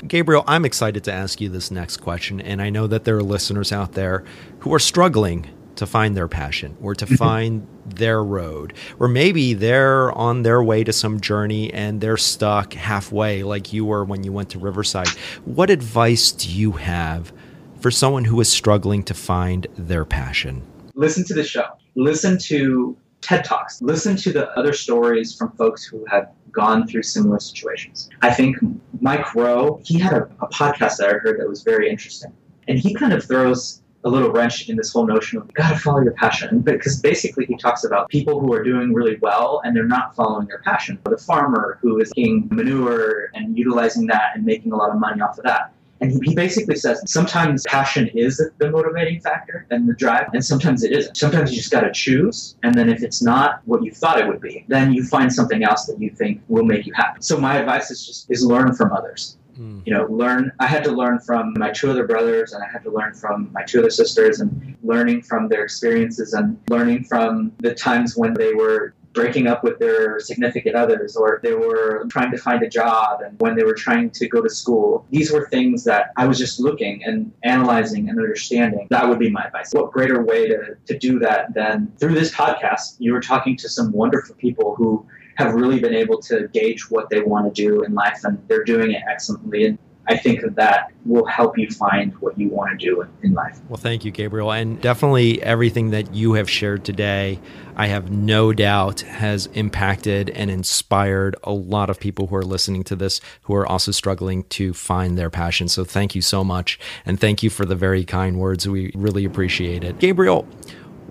Gabriel, 0.06 0.44
I'm 0.46 0.64
excited 0.64 1.02
to 1.02 1.12
ask 1.12 1.40
you 1.40 1.48
this 1.48 1.72
next 1.72 1.96
question, 1.96 2.40
and 2.40 2.62
I 2.62 2.70
know 2.70 2.86
that 2.86 3.02
there 3.02 3.16
are 3.16 3.22
listeners 3.24 3.72
out 3.72 3.94
there 3.94 4.22
who 4.60 4.72
are 4.72 4.78
struggling 4.78 5.50
to 5.80 5.86
find 5.86 6.14
their 6.14 6.28
passion 6.28 6.76
or 6.82 6.94
to 6.94 7.06
mm-hmm. 7.06 7.14
find 7.14 7.66
their 7.86 8.22
road. 8.22 8.74
Or 8.98 9.08
maybe 9.08 9.54
they're 9.54 10.12
on 10.12 10.42
their 10.42 10.62
way 10.62 10.84
to 10.84 10.92
some 10.92 11.20
journey 11.20 11.72
and 11.72 12.02
they're 12.02 12.18
stuck 12.18 12.74
halfway, 12.74 13.42
like 13.42 13.72
you 13.72 13.86
were 13.86 14.04
when 14.04 14.22
you 14.22 14.30
went 14.30 14.50
to 14.50 14.58
Riverside. 14.58 15.08
What 15.46 15.70
advice 15.70 16.32
do 16.32 16.50
you 16.50 16.72
have 16.72 17.32
for 17.80 17.90
someone 17.90 18.26
who 18.26 18.38
is 18.42 18.50
struggling 18.50 19.02
to 19.04 19.14
find 19.14 19.66
their 19.78 20.04
passion? 20.04 20.62
Listen 20.94 21.24
to 21.24 21.34
the 21.34 21.44
show. 21.44 21.64
Listen 21.94 22.36
to 22.38 22.94
TED 23.22 23.42
Talks. 23.42 23.80
Listen 23.80 24.16
to 24.16 24.32
the 24.32 24.50
other 24.58 24.74
stories 24.74 25.34
from 25.34 25.50
folks 25.52 25.82
who 25.84 26.04
have 26.10 26.30
gone 26.52 26.86
through 26.86 27.04
similar 27.04 27.40
situations. 27.40 28.10
I 28.20 28.34
think 28.34 28.58
Mike 29.00 29.34
Rowe, 29.34 29.80
he 29.82 29.98
had 29.98 30.12
a, 30.12 30.24
a 30.42 30.48
podcast 30.48 30.98
that 30.98 31.08
I 31.08 31.12
heard 31.14 31.40
that 31.40 31.48
was 31.48 31.62
very 31.62 31.88
interesting. 31.88 32.34
And 32.68 32.78
he 32.78 32.92
kind 32.92 33.14
of 33.14 33.24
throws 33.24 33.79
a 34.04 34.08
little 34.08 34.30
wrench 34.30 34.68
in 34.68 34.76
this 34.76 34.92
whole 34.92 35.06
notion 35.06 35.38
of 35.38 35.46
you 35.46 35.52
gotta 35.54 35.78
follow 35.78 36.00
your 36.00 36.12
passion 36.12 36.60
because 36.60 37.00
basically 37.00 37.44
he 37.46 37.56
talks 37.56 37.84
about 37.84 38.08
people 38.08 38.40
who 38.40 38.52
are 38.52 38.62
doing 38.62 38.94
really 38.94 39.18
well 39.20 39.60
and 39.64 39.76
they're 39.76 39.84
not 39.84 40.14
following 40.14 40.46
their 40.46 40.60
passion. 40.60 40.98
The 41.04 41.18
farmer 41.18 41.78
who 41.82 42.00
is 42.00 42.10
taking 42.10 42.48
manure 42.50 43.30
and 43.34 43.56
utilizing 43.58 44.06
that 44.06 44.32
and 44.34 44.44
making 44.44 44.72
a 44.72 44.76
lot 44.76 44.90
of 44.90 44.98
money 44.98 45.20
off 45.20 45.38
of 45.38 45.44
that. 45.44 45.72
And 46.00 46.10
he, 46.10 46.18
he 46.30 46.34
basically 46.34 46.76
says 46.76 47.02
sometimes 47.06 47.62
passion 47.64 48.08
is 48.14 48.42
the 48.58 48.70
motivating 48.70 49.20
factor 49.20 49.66
and 49.70 49.88
the 49.88 49.92
drive, 49.92 50.28
and 50.32 50.42
sometimes 50.42 50.82
it 50.82 50.92
isn't. 50.92 51.16
Sometimes 51.16 51.50
you 51.50 51.58
just 51.58 51.70
got 51.70 51.82
to 51.82 51.92
choose, 51.92 52.56
and 52.62 52.74
then 52.74 52.88
if 52.88 53.02
it's 53.02 53.22
not 53.22 53.60
what 53.66 53.84
you 53.84 53.92
thought 53.92 54.18
it 54.18 54.26
would 54.26 54.40
be, 54.40 54.64
then 54.68 54.94
you 54.94 55.04
find 55.04 55.30
something 55.30 55.62
else 55.62 55.84
that 55.86 56.00
you 56.00 56.10
think 56.10 56.40
will 56.48 56.64
make 56.64 56.86
you 56.86 56.92
happy. 56.94 57.18
So 57.20 57.38
my 57.38 57.58
advice 57.58 57.90
is 57.90 58.06
just 58.06 58.30
is 58.30 58.44
learn 58.44 58.74
from 58.74 58.92
others. 58.92 59.36
Mm. 59.58 59.82
You 59.86 59.94
know, 59.94 60.06
learn. 60.06 60.52
I 60.58 60.66
had 60.66 60.84
to 60.84 60.92
learn 60.92 61.20
from 61.20 61.54
my 61.56 61.70
two 61.70 61.90
other 61.90 62.06
brothers, 62.06 62.52
and 62.52 62.62
I 62.62 62.66
had 62.70 62.82
to 62.84 62.90
learn 62.90 63.14
from 63.14 63.50
my 63.52 63.62
two 63.62 63.80
other 63.80 63.90
sisters, 63.90 64.40
and 64.40 64.76
learning 64.82 65.22
from 65.22 65.48
their 65.48 65.62
experiences, 65.62 66.32
and 66.32 66.58
learning 66.68 67.04
from 67.04 67.52
the 67.58 67.74
times 67.74 68.16
when 68.16 68.34
they 68.34 68.54
were 68.54 68.94
breaking 69.12 69.46
up 69.46 69.64
with 69.64 69.78
their 69.78 70.20
significant 70.20 70.76
others 70.76 71.16
or 71.16 71.40
they 71.42 71.52
were 71.52 72.06
trying 72.10 72.30
to 72.30 72.38
find 72.38 72.62
a 72.62 72.68
job 72.68 73.20
and 73.22 73.38
when 73.40 73.56
they 73.56 73.64
were 73.64 73.74
trying 73.74 74.10
to 74.10 74.28
go 74.28 74.40
to 74.40 74.48
school. 74.48 75.06
These 75.10 75.32
were 75.32 75.48
things 75.48 75.84
that 75.84 76.10
I 76.16 76.26
was 76.26 76.38
just 76.38 76.60
looking 76.60 77.02
and 77.04 77.32
analyzing 77.42 78.08
and 78.08 78.18
understanding. 78.18 78.86
That 78.90 79.08
would 79.08 79.18
be 79.18 79.30
my 79.30 79.44
advice. 79.44 79.70
What 79.72 79.90
greater 79.92 80.22
way 80.22 80.48
to, 80.48 80.76
to 80.86 80.98
do 80.98 81.18
that 81.20 81.54
than 81.54 81.92
through 81.98 82.14
this 82.14 82.32
podcast? 82.32 82.96
You 82.98 83.12
were 83.12 83.20
talking 83.20 83.56
to 83.56 83.68
some 83.68 83.92
wonderful 83.92 84.36
people 84.36 84.74
who 84.76 85.06
have 85.40 85.54
really 85.54 85.80
been 85.80 85.94
able 85.94 86.18
to 86.22 86.48
gauge 86.48 86.90
what 86.90 87.10
they 87.10 87.20
want 87.22 87.52
to 87.54 87.62
do 87.62 87.82
in 87.82 87.94
life, 87.94 88.20
and 88.24 88.42
they're 88.48 88.64
doing 88.64 88.92
it 88.92 89.02
excellently. 89.10 89.66
And 89.66 89.78
I 90.06 90.16
think 90.16 90.40
that 90.40 90.56
that 90.56 90.92
will 91.04 91.26
help 91.26 91.56
you 91.56 91.70
find 91.70 92.12
what 92.14 92.36
you 92.36 92.48
want 92.48 92.78
to 92.78 92.84
do 92.84 93.06
in 93.22 93.32
life. 93.32 93.60
Well, 93.68 93.76
thank 93.76 94.04
you, 94.04 94.10
Gabriel. 94.10 94.50
And 94.50 94.80
definitely 94.80 95.40
everything 95.42 95.90
that 95.90 96.14
you 96.14 96.32
have 96.32 96.50
shared 96.50 96.84
today, 96.84 97.38
I 97.76 97.86
have 97.86 98.10
no 98.10 98.52
doubt 98.52 99.00
has 99.02 99.46
impacted 99.46 100.28
and 100.30 100.50
inspired 100.50 101.36
a 101.44 101.52
lot 101.52 101.90
of 101.90 102.00
people 102.00 102.26
who 102.26 102.34
are 102.36 102.42
listening 102.42 102.82
to 102.84 102.96
this 102.96 103.20
who 103.42 103.54
are 103.54 103.66
also 103.66 103.92
struggling 103.92 104.44
to 104.44 104.74
find 104.74 105.16
their 105.16 105.30
passion. 105.30 105.68
So 105.68 105.84
thank 105.84 106.16
you 106.16 106.22
so 106.22 106.42
much. 106.42 106.78
And 107.06 107.20
thank 107.20 107.42
you 107.42 107.50
for 107.50 107.64
the 107.64 107.76
very 107.76 108.04
kind 108.04 108.38
words. 108.38 108.68
We 108.68 108.90
really 108.94 109.24
appreciate 109.24 109.84
it. 109.84 110.00
Gabriel, 110.00 110.46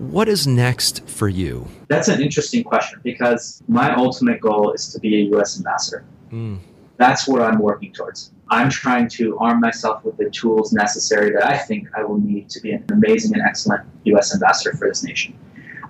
what 0.00 0.28
is 0.28 0.46
next 0.46 1.06
for 1.06 1.28
you? 1.28 1.68
That's 1.88 2.08
an 2.08 2.22
interesting 2.22 2.64
question 2.64 3.00
because 3.04 3.62
my 3.68 3.94
ultimate 3.94 4.40
goal 4.40 4.72
is 4.72 4.90
to 4.94 4.98
be 4.98 5.16
a 5.16 5.24
U.S. 5.34 5.58
ambassador. 5.58 6.04
Mm. 6.32 6.58
That's 6.96 7.28
what 7.28 7.42
I'm 7.42 7.58
working 7.58 7.92
towards. 7.92 8.32
I'm 8.48 8.70
trying 8.70 9.08
to 9.10 9.38
arm 9.38 9.60
myself 9.60 10.02
with 10.04 10.16
the 10.16 10.30
tools 10.30 10.72
necessary 10.72 11.30
that 11.32 11.46
I 11.46 11.58
think 11.58 11.88
I 11.96 12.02
will 12.02 12.18
need 12.18 12.48
to 12.50 12.60
be 12.60 12.72
an 12.72 12.84
amazing 12.90 13.34
and 13.34 13.42
excellent 13.42 13.82
U.S. 14.04 14.34
ambassador 14.34 14.76
for 14.76 14.88
this 14.88 15.04
nation. 15.04 15.38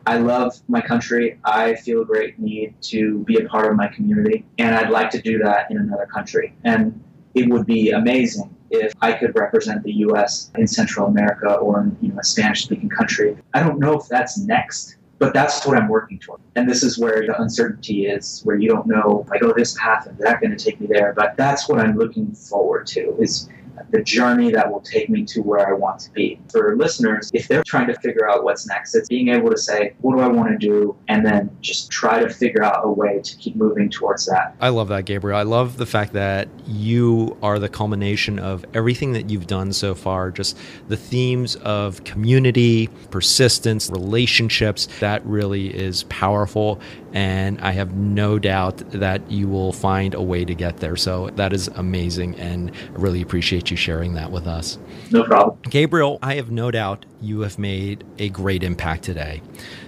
I 0.07 0.19
love 0.19 0.61
my 0.67 0.81
country. 0.81 1.39
I 1.45 1.77
feel 1.77 2.03
a 2.03 2.05
great 2.05 2.39
need 2.39 2.75
to 2.83 3.21
be 3.21 3.37
a 3.37 3.49
part 3.49 3.71
of 3.71 3.77
my 3.77 3.87
community, 3.89 4.45
and 4.59 4.75
I'd 4.75 4.91
like 4.91 5.11
to 5.11 5.21
do 5.21 5.39
that 5.39 5.71
in 5.71 5.79
another 5.79 6.07
country. 6.07 6.55
And 6.65 7.03
it 7.35 7.49
would 7.49 7.65
be 7.65 7.91
amazing 7.91 8.55
if 8.71 8.93
I 9.01 9.13
could 9.13 9.35
represent 9.35 9.83
the 9.83 9.93
U.S. 9.93 10.51
in 10.57 10.67
Central 10.67 11.07
America 11.07 11.55
or 11.55 11.81
in 11.83 11.97
you 12.01 12.09
know, 12.09 12.19
a 12.21 12.25
Spanish-speaking 12.25 12.89
country. 12.89 13.37
I 13.53 13.61
don't 13.61 13.79
know 13.79 13.99
if 13.99 14.07
that's 14.09 14.39
next, 14.39 14.97
but 15.19 15.35
that's 15.35 15.67
what 15.67 15.77
I'm 15.77 15.89
working 15.89 16.19
toward. 16.19 16.41
And 16.57 16.69
this 16.69 16.83
is 16.83 16.99
where 16.99 17.27
the 17.27 17.41
uncertainty 17.41 18.07
is, 18.07 18.41
where 18.45 18.57
you 18.57 18.69
don't 18.69 18.87
know, 18.87 19.27
like, 19.29 19.43
oh, 19.43 19.53
this 19.57 19.77
path 19.79 20.07
is 20.07 20.17
that 20.19 20.41
going 20.41 20.57
to 20.57 20.65
take 20.65 20.81
me 20.81 20.87
there? 20.87 21.13
But 21.13 21.37
that's 21.37 21.69
what 21.69 21.81
I'm 21.81 21.99
looking 21.99 22.33
forward 22.33 22.87
to 22.89 23.17
is 23.19 23.49
the 23.91 24.03
journey 24.03 24.51
that 24.53 24.71
will 24.71 24.81
take 24.81 25.09
me 25.09 25.25
to 25.25 25.41
where 25.41 25.69
I 25.69 25.73
want 25.73 26.01
to 26.01 26.11
be. 26.13 26.41
For 26.51 26.77
listeners, 26.77 27.31
if 27.33 27.49
they're 27.49 27.65
trying 27.65 27.89
to 27.89 27.95
figure 28.01 28.29
out 28.29 28.45
what's 28.45 28.67
next, 28.67 28.95
it's 28.95 29.09
being 29.09 29.29
able 29.29 29.51
to 29.51 29.59
say, 29.59 29.95
what 30.01 30.17
do 30.17 30.23
I 30.23 30.29
want 30.29 30.51
to 30.51 30.59
do? 30.59 30.97
And 31.09 31.25
then 31.25 31.57
just 31.61 31.91
try 31.91 32.21
to 32.21 32.29
figure 32.29 32.63
out 32.63 32.81
a 32.85 32.89
way 32.89 33.21
to 33.23 33.37
keep 33.37 33.57
moving 33.57 33.91
towards 33.91 34.27
that. 34.27 34.55
I 34.61 34.69
love 34.69 34.89
that, 34.89 35.05
Gabriel. 35.05 35.39
I 35.39 35.43
love 35.43 35.77
the 35.77 35.87
fact 35.87 36.13
that 36.13 36.49
you 36.67 37.37
are 37.43 37.59
the 37.59 37.69
culmination 37.69 38.39
of 38.39 38.65
everything 38.75 39.13
that 39.13 39.31
you've 39.31 39.47
done 39.47 39.73
so 39.73 39.95
far, 39.95 40.31
just 40.31 40.57
the 40.89 40.97
themes 40.97 41.57
of 41.57 42.05
community, 42.05 42.89
persistence, 43.11 43.91
relationships. 43.91 44.89
That 45.01 45.25
really 45.27 45.75
is 45.75 46.05
powerful. 46.05 46.81
And 47.13 47.61
I 47.61 47.73
have 47.73 47.95
no 47.95 48.39
doubt 48.39 48.79
that 48.91 49.29
you 49.31 49.49
will 49.49 49.73
find 49.73 50.15
a 50.15 50.23
way 50.23 50.45
to 50.45 50.55
get 50.55 50.79
there. 50.79 50.97
So 50.97 51.31
that 51.31 51.53
is 51.53 51.69
amazing. 51.69 52.39
And 52.39 52.71
I 52.71 52.99
really 52.99 53.23
appreciate 53.23 53.71
you 53.71 53.77
sharing 53.77 54.15
that 54.15 54.31
with 54.31 54.47
us. 54.47 54.79
No 55.11 55.25
problem. 55.25 55.59
Gabriel, 55.69 56.19
I 56.23 56.35
have 56.35 56.51
no 56.51 56.71
doubt 56.71 57.07
you 57.21 57.41
have 57.41 57.59
made 57.59 58.05
a 58.19 58.29
great 58.29 58.63
impact 58.63 59.05
today. 59.05 59.43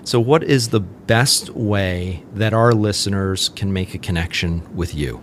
So, 0.05 0.21
what 0.21 0.43
is 0.43 0.71
the 0.71 0.81
best 0.81 1.51
way 1.51 2.25
that 2.35 2.53
our 2.53 2.73
listeners 2.73 3.49
can 3.51 3.73
make 3.73 3.95
a 3.95 3.99
connection 3.99 4.75
with 4.75 4.95
you? 4.95 5.23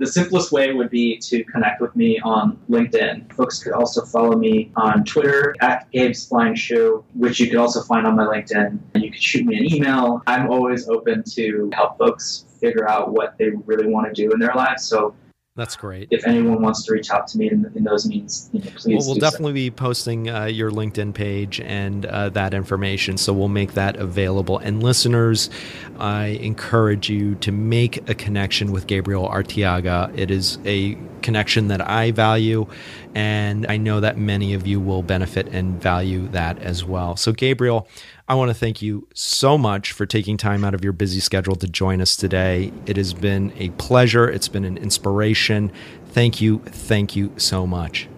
The 0.00 0.06
simplest 0.06 0.50
way 0.50 0.72
would 0.72 0.88
be 0.88 1.18
to 1.18 1.44
connect 1.44 1.82
with 1.82 1.94
me 1.94 2.18
on 2.20 2.58
LinkedIn. 2.70 3.30
Folks 3.34 3.62
could 3.62 3.74
also 3.74 4.02
follow 4.02 4.34
me 4.34 4.72
on 4.74 5.04
Twitter 5.04 5.54
at 5.60 5.92
Gabe's 5.92 6.26
Flying 6.26 6.54
Shoe, 6.54 7.04
which 7.12 7.38
you 7.38 7.48
could 7.48 7.58
also 7.58 7.82
find 7.82 8.06
on 8.06 8.16
my 8.16 8.24
LinkedIn. 8.24 8.78
You 8.94 9.10
could 9.10 9.22
shoot 9.22 9.44
me 9.44 9.58
an 9.58 9.70
email. 9.70 10.22
I'm 10.26 10.48
always 10.48 10.88
open 10.88 11.22
to 11.34 11.70
help 11.74 11.98
folks 11.98 12.46
figure 12.58 12.88
out 12.88 13.12
what 13.12 13.36
they 13.36 13.50
really 13.66 13.88
want 13.88 14.06
to 14.06 14.14
do 14.14 14.32
in 14.32 14.38
their 14.38 14.54
lives. 14.54 14.84
So 14.84 15.14
that's 15.60 15.76
great. 15.76 16.08
If 16.10 16.26
anyone 16.26 16.62
wants 16.62 16.84
to 16.86 16.92
reach 16.92 17.10
out 17.10 17.28
to 17.28 17.38
me 17.38 17.50
in, 17.50 17.70
in 17.74 17.84
those 17.84 18.06
means, 18.06 18.48
you 18.52 18.60
know, 18.60 18.70
please. 18.76 18.96
Well, 18.96 19.08
we'll 19.08 19.20
definitely 19.20 19.52
so. 19.52 19.54
be 19.54 19.70
posting 19.70 20.30
uh, 20.30 20.46
your 20.46 20.70
LinkedIn 20.70 21.12
page 21.12 21.60
and 21.60 22.06
uh, 22.06 22.30
that 22.30 22.54
information, 22.54 23.18
so 23.18 23.34
we'll 23.34 23.48
make 23.48 23.74
that 23.74 23.96
available. 23.96 24.56
And 24.58 24.82
listeners, 24.82 25.50
I 25.98 26.28
encourage 26.40 27.10
you 27.10 27.34
to 27.36 27.52
make 27.52 28.08
a 28.08 28.14
connection 28.14 28.72
with 28.72 28.86
Gabriel 28.86 29.28
Arteaga. 29.28 30.16
It 30.18 30.30
is 30.30 30.58
a 30.64 30.96
connection 31.22 31.68
that 31.68 31.86
I 31.86 32.10
value, 32.10 32.66
and 33.14 33.66
I 33.68 33.76
know 33.76 34.00
that 34.00 34.18
many 34.18 34.54
of 34.54 34.66
you 34.66 34.80
will 34.80 35.02
benefit 35.02 35.48
and 35.48 35.80
value 35.80 36.28
that 36.28 36.58
as 36.58 36.84
well. 36.84 37.16
So, 37.16 37.32
Gabriel. 37.32 37.88
I 38.28 38.34
want 38.34 38.48
to 38.48 38.54
thank 38.54 38.80
you 38.80 39.08
so 39.12 39.58
much 39.58 39.90
for 39.90 40.06
taking 40.06 40.36
time 40.36 40.62
out 40.62 40.72
of 40.72 40.84
your 40.84 40.92
busy 40.92 41.18
schedule 41.18 41.56
to 41.56 41.66
join 41.66 42.00
us 42.00 42.14
today. 42.14 42.72
It 42.86 42.96
has 42.96 43.12
been 43.12 43.52
a 43.56 43.70
pleasure. 43.70 44.28
It's 44.30 44.46
been 44.46 44.64
an 44.64 44.78
inspiration. 44.78 45.72
Thank 46.10 46.40
you. 46.40 46.60
Thank 46.60 47.16
you 47.16 47.32
so 47.38 47.66
much. 47.66 48.08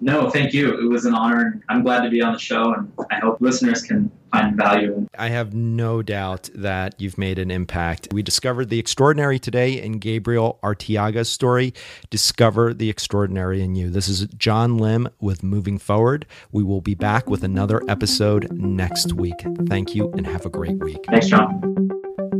No, 0.00 0.28
thank 0.28 0.52
you. 0.52 0.78
It 0.80 0.90
was 0.90 1.04
an 1.04 1.14
honor. 1.14 1.62
I'm 1.68 1.84
glad 1.84 2.02
to 2.02 2.10
be 2.10 2.20
on 2.20 2.32
the 2.32 2.38
show, 2.38 2.74
and 2.74 2.92
I 3.12 3.20
hope 3.20 3.40
listeners 3.40 3.80
can 3.80 4.10
find 4.34 4.56
value. 4.56 5.06
I 5.16 5.28
have 5.28 5.54
no 5.54 6.02
doubt 6.02 6.50
that 6.54 7.00
you've 7.00 7.18
made 7.18 7.38
an 7.38 7.50
impact. 7.50 8.08
We 8.12 8.22
discovered 8.22 8.68
the 8.68 8.78
extraordinary 8.78 9.38
today 9.38 9.80
in 9.80 9.98
Gabriel 9.98 10.58
Arteaga's 10.62 11.30
story. 11.30 11.72
Discover 12.10 12.74
the 12.74 12.90
extraordinary 12.90 13.62
in 13.62 13.74
you. 13.74 13.90
This 13.90 14.08
is 14.08 14.26
John 14.36 14.78
Lim 14.78 15.08
with 15.20 15.42
Moving 15.42 15.78
Forward. 15.78 16.26
We 16.52 16.62
will 16.62 16.80
be 16.80 16.94
back 16.94 17.28
with 17.28 17.44
another 17.44 17.82
episode 17.88 18.50
next 18.52 19.12
week. 19.12 19.44
Thank 19.68 19.94
you 19.94 20.10
and 20.12 20.26
have 20.26 20.44
a 20.44 20.50
great 20.50 20.78
week. 20.78 21.04
Thanks, 21.08 21.28
John. 21.28 21.60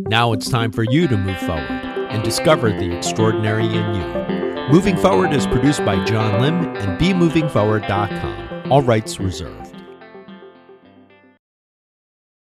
Now 0.09 0.33
it's 0.33 0.51
time 0.51 0.73
for 0.73 0.83
you 0.85 1.07
to 1.09 1.17
move 1.17 1.39
forward 1.39 1.71
and 2.11 2.23
discover 2.23 2.71
the 2.71 2.97
extraordinary 2.97 3.67
in 3.67 3.95
you. 3.95 4.71
Moving 4.71 4.97
Forward 4.97 5.33
is 5.33 5.47
produced 5.47 5.85
by 5.85 6.03
John 6.05 6.41
Lim 6.41 6.55
and 6.77 6.99
BeMovingForward.com. 6.99 8.73
All 8.73 8.83
rights 8.83 9.21
reserved. 9.21 9.64